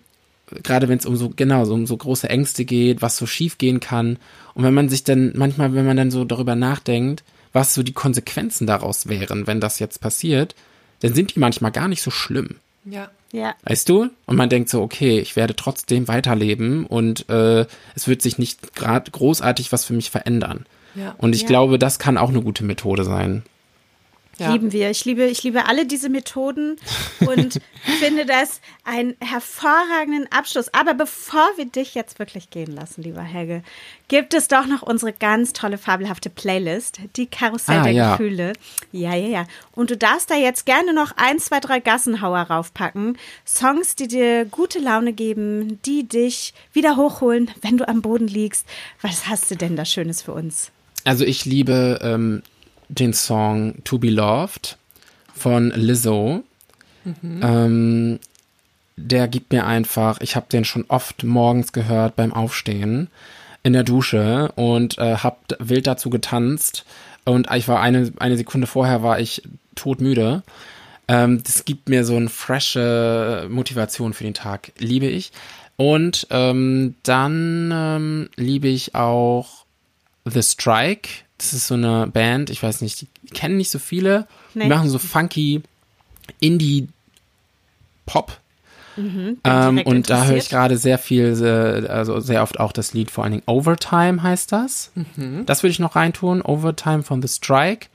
[0.64, 3.60] gerade wenn es um so, genau, so um so große Ängste geht, was so schief
[3.60, 4.18] gehen kann.
[4.56, 7.24] Und wenn man sich dann, manchmal, wenn man dann so darüber nachdenkt,
[7.54, 10.56] was so die Konsequenzen daraus wären, wenn das jetzt passiert,
[11.02, 12.56] dann sind die manchmal gar nicht so schlimm.
[12.86, 13.10] Ja.
[13.32, 13.54] Ja.
[13.64, 14.10] Weißt du?
[14.28, 17.66] Und man denkt so, okay, ich werde trotzdem weiterleben und äh,
[17.96, 20.66] es wird sich nicht gerade großartig was für mich verändern.
[20.96, 21.16] Ja.
[21.18, 21.48] Und ich Ja.
[21.48, 23.43] glaube, das kann auch eine gute Methode sein.
[24.38, 24.52] Ja.
[24.52, 24.90] Lieben wir.
[24.90, 26.76] Ich liebe, ich liebe alle diese Methoden
[27.26, 27.62] und
[28.00, 30.74] finde das einen hervorragenden Abschluss.
[30.74, 33.64] Aber bevor wir dich jetzt wirklich gehen lassen, lieber Helge,
[34.10, 38.12] gibt es doch noch unsere ganz tolle, fabelhafte Playlist, die Karussell Ah, der ja.
[38.12, 38.54] Gefühle.
[38.92, 39.46] Ja, ja, ja.
[39.74, 43.18] Und du darfst da jetzt gerne noch ein, zwei, drei Gassenhauer raufpacken.
[43.48, 48.66] Songs, die dir gute Laune geben, die dich wieder hochholen, wenn du am Boden liegst.
[49.02, 50.72] Was hast du denn da Schönes für uns?
[51.06, 52.42] Also ich liebe ähm,
[52.90, 54.78] den Song To Be Loved
[55.34, 56.44] von Lizzo.
[57.22, 58.20] Ähm,
[58.98, 63.10] der gibt mir einfach, ich habe den schon oft morgens gehört beim Aufstehen
[63.62, 66.86] in der Dusche und äh, hab d- wild dazu getanzt
[67.26, 69.42] und ich war eine, eine Sekunde vorher war ich
[69.76, 70.44] todmüde.
[71.08, 74.72] Ähm, das gibt mir so eine frische Motivation für den Tag.
[74.80, 75.32] Liebe ich.
[75.78, 79.66] Und ähm, dann ähm, liebe ich auch
[80.26, 81.10] The Strike.
[81.38, 84.28] Das ist so eine Band, ich weiß nicht, die kennen nicht so viele.
[84.54, 84.64] Nee.
[84.64, 85.62] Die machen so funky
[86.40, 88.38] Indie-Pop.
[88.96, 91.36] Bin Ähm, und da höre ich gerade sehr viel,
[91.90, 94.92] also sehr oft auch das Lied, vor allen Dingen Overtime heißt das.
[95.46, 97.88] Das würde ich noch reintun, Overtime von The Strike.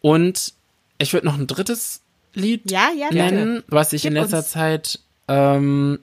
[0.00, 0.52] Und
[0.98, 2.00] ich würde noch ein drittes
[2.34, 3.22] Lied Ja, ja, bitte.
[3.22, 4.50] nennen, was ich in Gib letzter uns.
[4.50, 4.98] Zeit
[5.28, 6.00] ähm,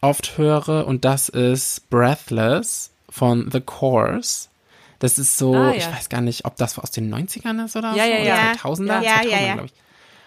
[0.00, 4.48] oft höre und das ist Breathless von The Course.
[5.00, 5.76] Das ist so, Ah, ja.
[5.76, 8.24] ich weiß gar nicht, ob das aus den 90ern ist oder Ja, so, ja, oder
[8.24, 8.52] ja.
[8.52, 9.52] 2000er, Ja, ja, 2000er, ja.
[9.54, 9.72] glaube ich.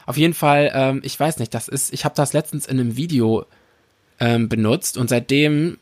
[0.06, 2.98] Auf jeden Fall, ähm, ich weiß nicht, das ist, ich habe das letztens in einem
[2.98, 3.46] Video
[4.20, 5.78] ähm, benutzt und seitdem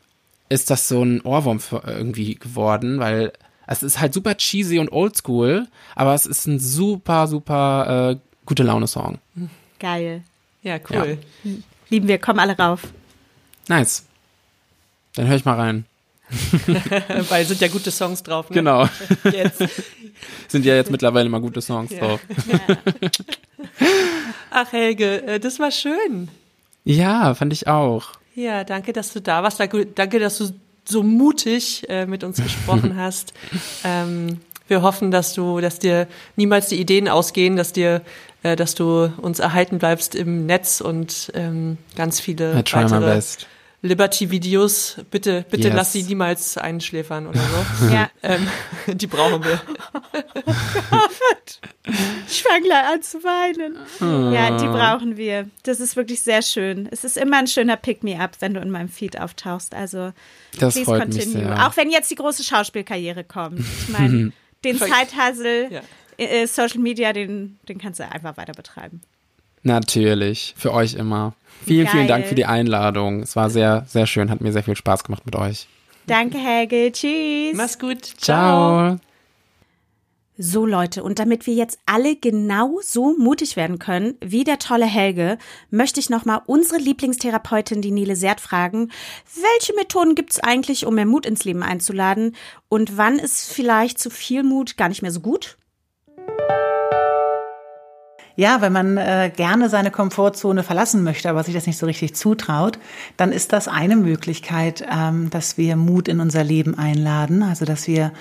[0.48, 3.32] ist das so ein Ohrwurm für irgendwie geworden, weil
[3.66, 8.62] Es ist halt super cheesy und oldschool, aber es ist ein super, super äh, gute
[8.64, 9.18] Laune-Song.
[9.78, 10.22] Geil.
[10.62, 11.16] Ja, cool.
[11.88, 12.82] Lieben wir, kommen alle rauf.
[13.68, 14.04] Nice.
[15.14, 15.86] Dann höre ich mal rein.
[17.28, 18.48] Weil sind ja gute Songs drauf.
[18.50, 18.54] Ne?
[18.54, 18.88] Genau.
[19.24, 19.62] Jetzt.
[20.48, 21.98] Sind ja jetzt mittlerweile mal gute Songs Ja.
[21.98, 22.20] drauf.
[24.50, 26.28] Ach Helge, äh, das war schön.
[26.84, 28.12] Ja, fand ich auch.
[28.34, 29.58] Ja, danke, dass du da warst.
[29.60, 30.50] Danke, dass du
[30.84, 33.32] so mutig äh, mit uns gesprochen hast.
[33.84, 36.06] Ähm, wir hoffen, dass du, dass dir
[36.36, 38.02] niemals die Ideen ausgehen, dass dir,
[38.42, 42.90] äh, dass du uns erhalten bleibst im Netz und ähm, ganz viele I try my
[42.90, 43.46] weitere best.
[43.82, 44.96] Liberty-Videos.
[45.10, 45.76] Bitte, bitte Yes.
[45.76, 47.86] lass sie niemals einschläfern oder so.
[47.92, 48.08] Ja.
[48.22, 48.46] ähm,
[48.86, 49.60] die brauchen wir.
[52.28, 53.76] Ich fange gleich an zu weinen.
[54.00, 54.32] Ah.
[54.32, 55.48] Ja, die brauchen wir.
[55.64, 56.88] Das ist wirklich sehr schön.
[56.90, 59.74] Es ist immer ein schöner Pick-me-up, wenn du in meinem Feed auftauchst.
[59.74, 60.12] Also,
[60.58, 61.44] Das please freut mich continue.
[61.48, 61.66] sehr.
[61.66, 63.60] Auch wenn jetzt die große Schauspielkarriere kommt.
[63.60, 64.32] Ich meine,
[64.64, 65.80] den Zeithassel, Ja.
[66.18, 69.00] äh, Social Media, den, den kannst du einfach weiter betreiben.
[69.62, 71.34] Natürlich, für euch immer.
[71.64, 72.18] Vielen, vielen Geil.
[72.18, 73.22] Dank für die Einladung.
[73.22, 75.68] Es war sehr, sehr schön, hat mir sehr viel Spaß gemacht mit euch.
[76.06, 76.90] Danke, Helge.
[76.90, 77.54] Tschüss.
[77.54, 78.04] Mach's gut.
[78.04, 78.98] Ciao.
[80.38, 84.86] So Leute, und damit wir jetzt alle genau so mutig werden können wie der tolle
[84.86, 85.38] Helge,
[85.70, 88.90] möchte ich nochmal unsere Lieblingstherapeutin, die Nele Sert, fragen,
[89.34, 92.34] welche Methoden gibt's eigentlich, um mehr Mut ins Leben einzuladen
[92.68, 95.58] und wann ist vielleicht zu viel Mut gar nicht mehr so gut?
[98.34, 102.14] Ja, wenn man äh, gerne seine Komfortzone verlassen möchte, aber sich das nicht so richtig
[102.14, 102.78] zutraut,
[103.16, 107.42] dann ist das eine Möglichkeit, ähm, dass wir Mut in unser Leben einladen.
[107.42, 108.12] Also dass wir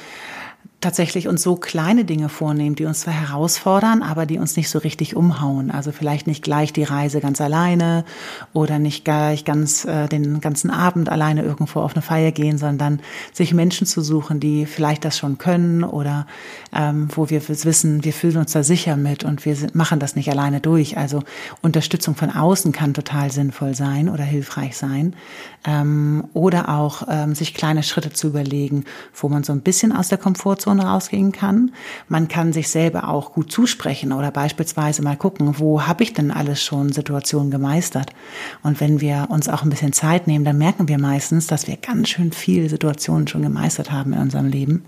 [0.82, 4.80] tatsächlich uns so kleine Dinge vornehmen, die uns zwar herausfordern, aber die uns nicht so
[4.80, 5.70] richtig umhauen.
[5.70, 8.04] Also vielleicht nicht gleich die Reise ganz alleine
[8.52, 13.00] oder nicht gleich ganz äh, den ganzen Abend alleine irgendwo auf eine Feier gehen, sondern
[13.32, 16.26] sich Menschen zu suchen, die vielleicht das schon können oder
[16.74, 20.16] ähm, wo wir wissen, wir fühlen uns da sicher mit und wir sind, machen das
[20.16, 20.98] nicht alleine durch.
[20.98, 21.22] Also
[21.62, 25.16] Unterstützung von außen kann total sinnvoll sein oder hilfreich sein.
[25.64, 30.08] Ähm, oder auch ähm, sich kleine Schritte zu überlegen, wo man so ein bisschen aus
[30.08, 31.72] der Komfortzone rausgehen kann.
[32.08, 36.32] Man kann sich selber auch gut zusprechen oder beispielsweise mal gucken, wo habe ich denn
[36.32, 38.12] alles schon Situationen gemeistert.
[38.64, 41.78] Und wenn wir uns auch ein bisschen Zeit nehmen, dann merken wir meistens, dass wir
[41.78, 44.84] ganz schön viele Situationen schon gemeistert haben in unserem Leben.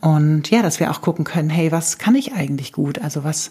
[0.00, 3.00] Und ja, dass wir auch gucken können, hey, was kann ich eigentlich gut?
[3.00, 3.50] Also was,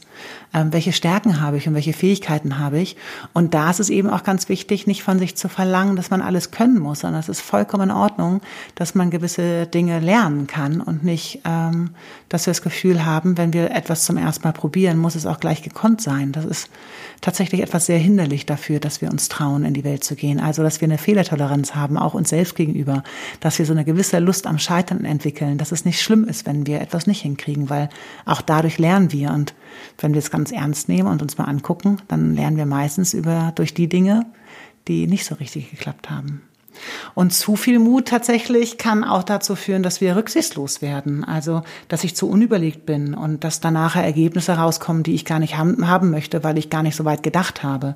[0.54, 2.96] ähm, welche Stärken habe ich und welche Fähigkeiten habe ich?
[3.34, 6.22] Und da ist es eben auch ganz wichtig, nicht von sich zu verlangen, dass man
[6.22, 8.42] alles können muss, sondern es ist vollkommen in Ordnung,
[8.76, 11.90] dass man gewisse Dinge lernen kann und nicht, ähm,
[12.30, 15.42] dass wir das Gefühl haben, wenn wir etwas zum ersten Mal probieren, muss es auch
[15.42, 16.32] gleich gekonnt sein.
[16.32, 16.70] Das ist
[17.22, 20.40] tatsächlich etwas sehr hinderlich dafür, dass wir uns trauen, in die Welt zu gehen.
[20.40, 23.04] Also, dass wir eine Fehlertoleranz haben, auch uns selbst gegenüber,
[23.40, 26.68] dass wir so eine gewisse Lust am Scheitern entwickeln, dass es nicht schlimm ist, wenn
[26.68, 27.90] wir etwas nicht hinkriegen, weil
[28.26, 29.32] auch dadurch lernen wir.
[29.32, 29.54] Und
[30.00, 33.52] wenn wir es ganz ernst nehmen und uns mal angucken, dann lernen wir meistens über,
[33.56, 34.26] durch die Dinge,
[34.88, 36.42] die nicht so richtig geklappt haben.
[37.14, 41.24] Und zu viel Mut tatsächlich kann auch dazu führen, dass wir rücksichtslos werden.
[41.24, 45.40] Also, dass ich zu unüberlegt bin und dass da nachher Ergebnisse rauskommen, die ich gar
[45.40, 47.96] nicht haben, haben möchte, weil ich gar nicht so weit gedacht habe.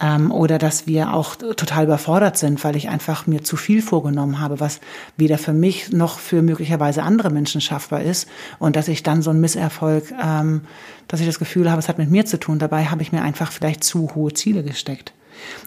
[0.00, 4.40] Ähm, oder dass wir auch total überfordert sind, weil ich einfach mir zu viel vorgenommen
[4.40, 4.80] habe, was
[5.16, 8.28] weder für mich noch für möglicherweise andere Menschen schaffbar ist.
[8.58, 10.62] Und dass ich dann so einen Misserfolg, ähm,
[11.08, 12.58] dass ich das Gefühl habe, es hat mit mir zu tun.
[12.58, 15.12] Dabei habe ich mir einfach vielleicht zu hohe Ziele gesteckt.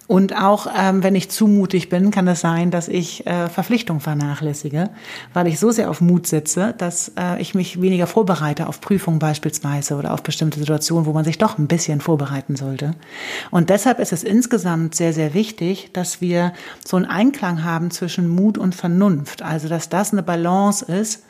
[0.10, 4.01] Und auch ähm, wenn ich zu mutig bin, kann es sein, dass ich äh, Verpflichtungen
[4.01, 4.89] vernachlässige,
[5.36, 9.20] weil ich so sehr auf Mut setze, dass äh, ich mich weniger vorbereite auf Prüfungen
[9.20, 12.95] beispielsweise oder auf bestimmte Situationen, wo man sich doch ein bisschen vorbereiten sollte.
[13.51, 16.53] Und deshalb ist es insgesamt sehr, sehr wichtig, dass wir
[16.84, 19.43] so einen Einklang haben zwischen Mut und Vernunft.
[19.43, 21.24] Also dass das eine Balance ist.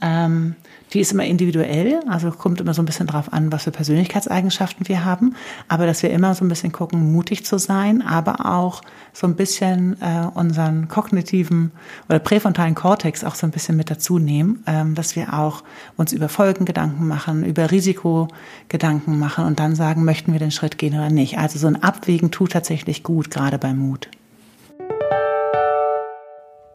[0.00, 0.56] Ähm,
[0.92, 4.88] die ist immer individuell, also kommt immer so ein bisschen drauf an, was für Persönlichkeitseigenschaften
[4.88, 5.34] wir haben.
[5.68, 8.82] Aber dass wir immer so ein bisschen gucken, mutig zu sein, aber auch
[9.12, 11.72] so ein bisschen äh, unseren kognitiven
[12.08, 15.62] oder präfrontalen Kortex auch so ein bisschen mit dazu nehmen, ähm, dass wir auch
[15.96, 18.28] uns über Folgen Gedanken machen, über Risiko
[18.68, 21.38] Gedanken machen und dann sagen, möchten wir den Schritt gehen oder nicht.
[21.38, 24.08] Also so ein Abwägen tut tatsächlich gut, gerade beim Mut.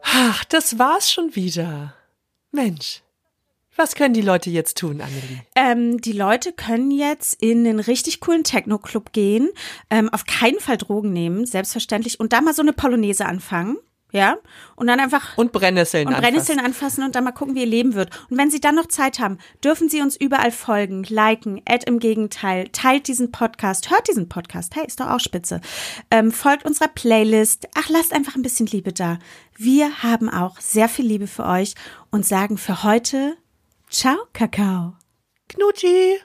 [0.02, 1.94] Ach, das war's schon wieder.
[2.50, 3.02] Mensch.
[3.78, 5.40] Was können die Leute jetzt tun, Annelie?
[5.54, 9.50] Ähm, die Leute können jetzt in einen richtig coolen Techno-Club gehen,
[9.88, 13.76] ähm, auf keinen Fall Drogen nehmen, selbstverständlich, und da mal so eine Polonaise anfangen.
[14.10, 14.38] Ja,
[14.74, 16.32] und dann einfach Und Brennnesseln und anfassen.
[16.32, 18.10] Brennnesseln anfassen und dann mal gucken, wie ihr Leben wird.
[18.30, 21.98] Und wenn Sie dann noch Zeit haben, dürfen Sie uns überall folgen, liken, add im
[21.98, 25.60] Gegenteil, teilt diesen Podcast, hört diesen Podcast, hey, ist doch auch spitze.
[26.10, 27.68] Ähm, folgt unserer Playlist.
[27.74, 29.18] Ach, lasst einfach ein bisschen Liebe da.
[29.56, 31.74] Wir haben auch sehr viel Liebe für euch
[32.10, 33.36] und sagen für heute
[33.90, 34.96] Ciao, Kakao.
[35.48, 36.20] Knutschi.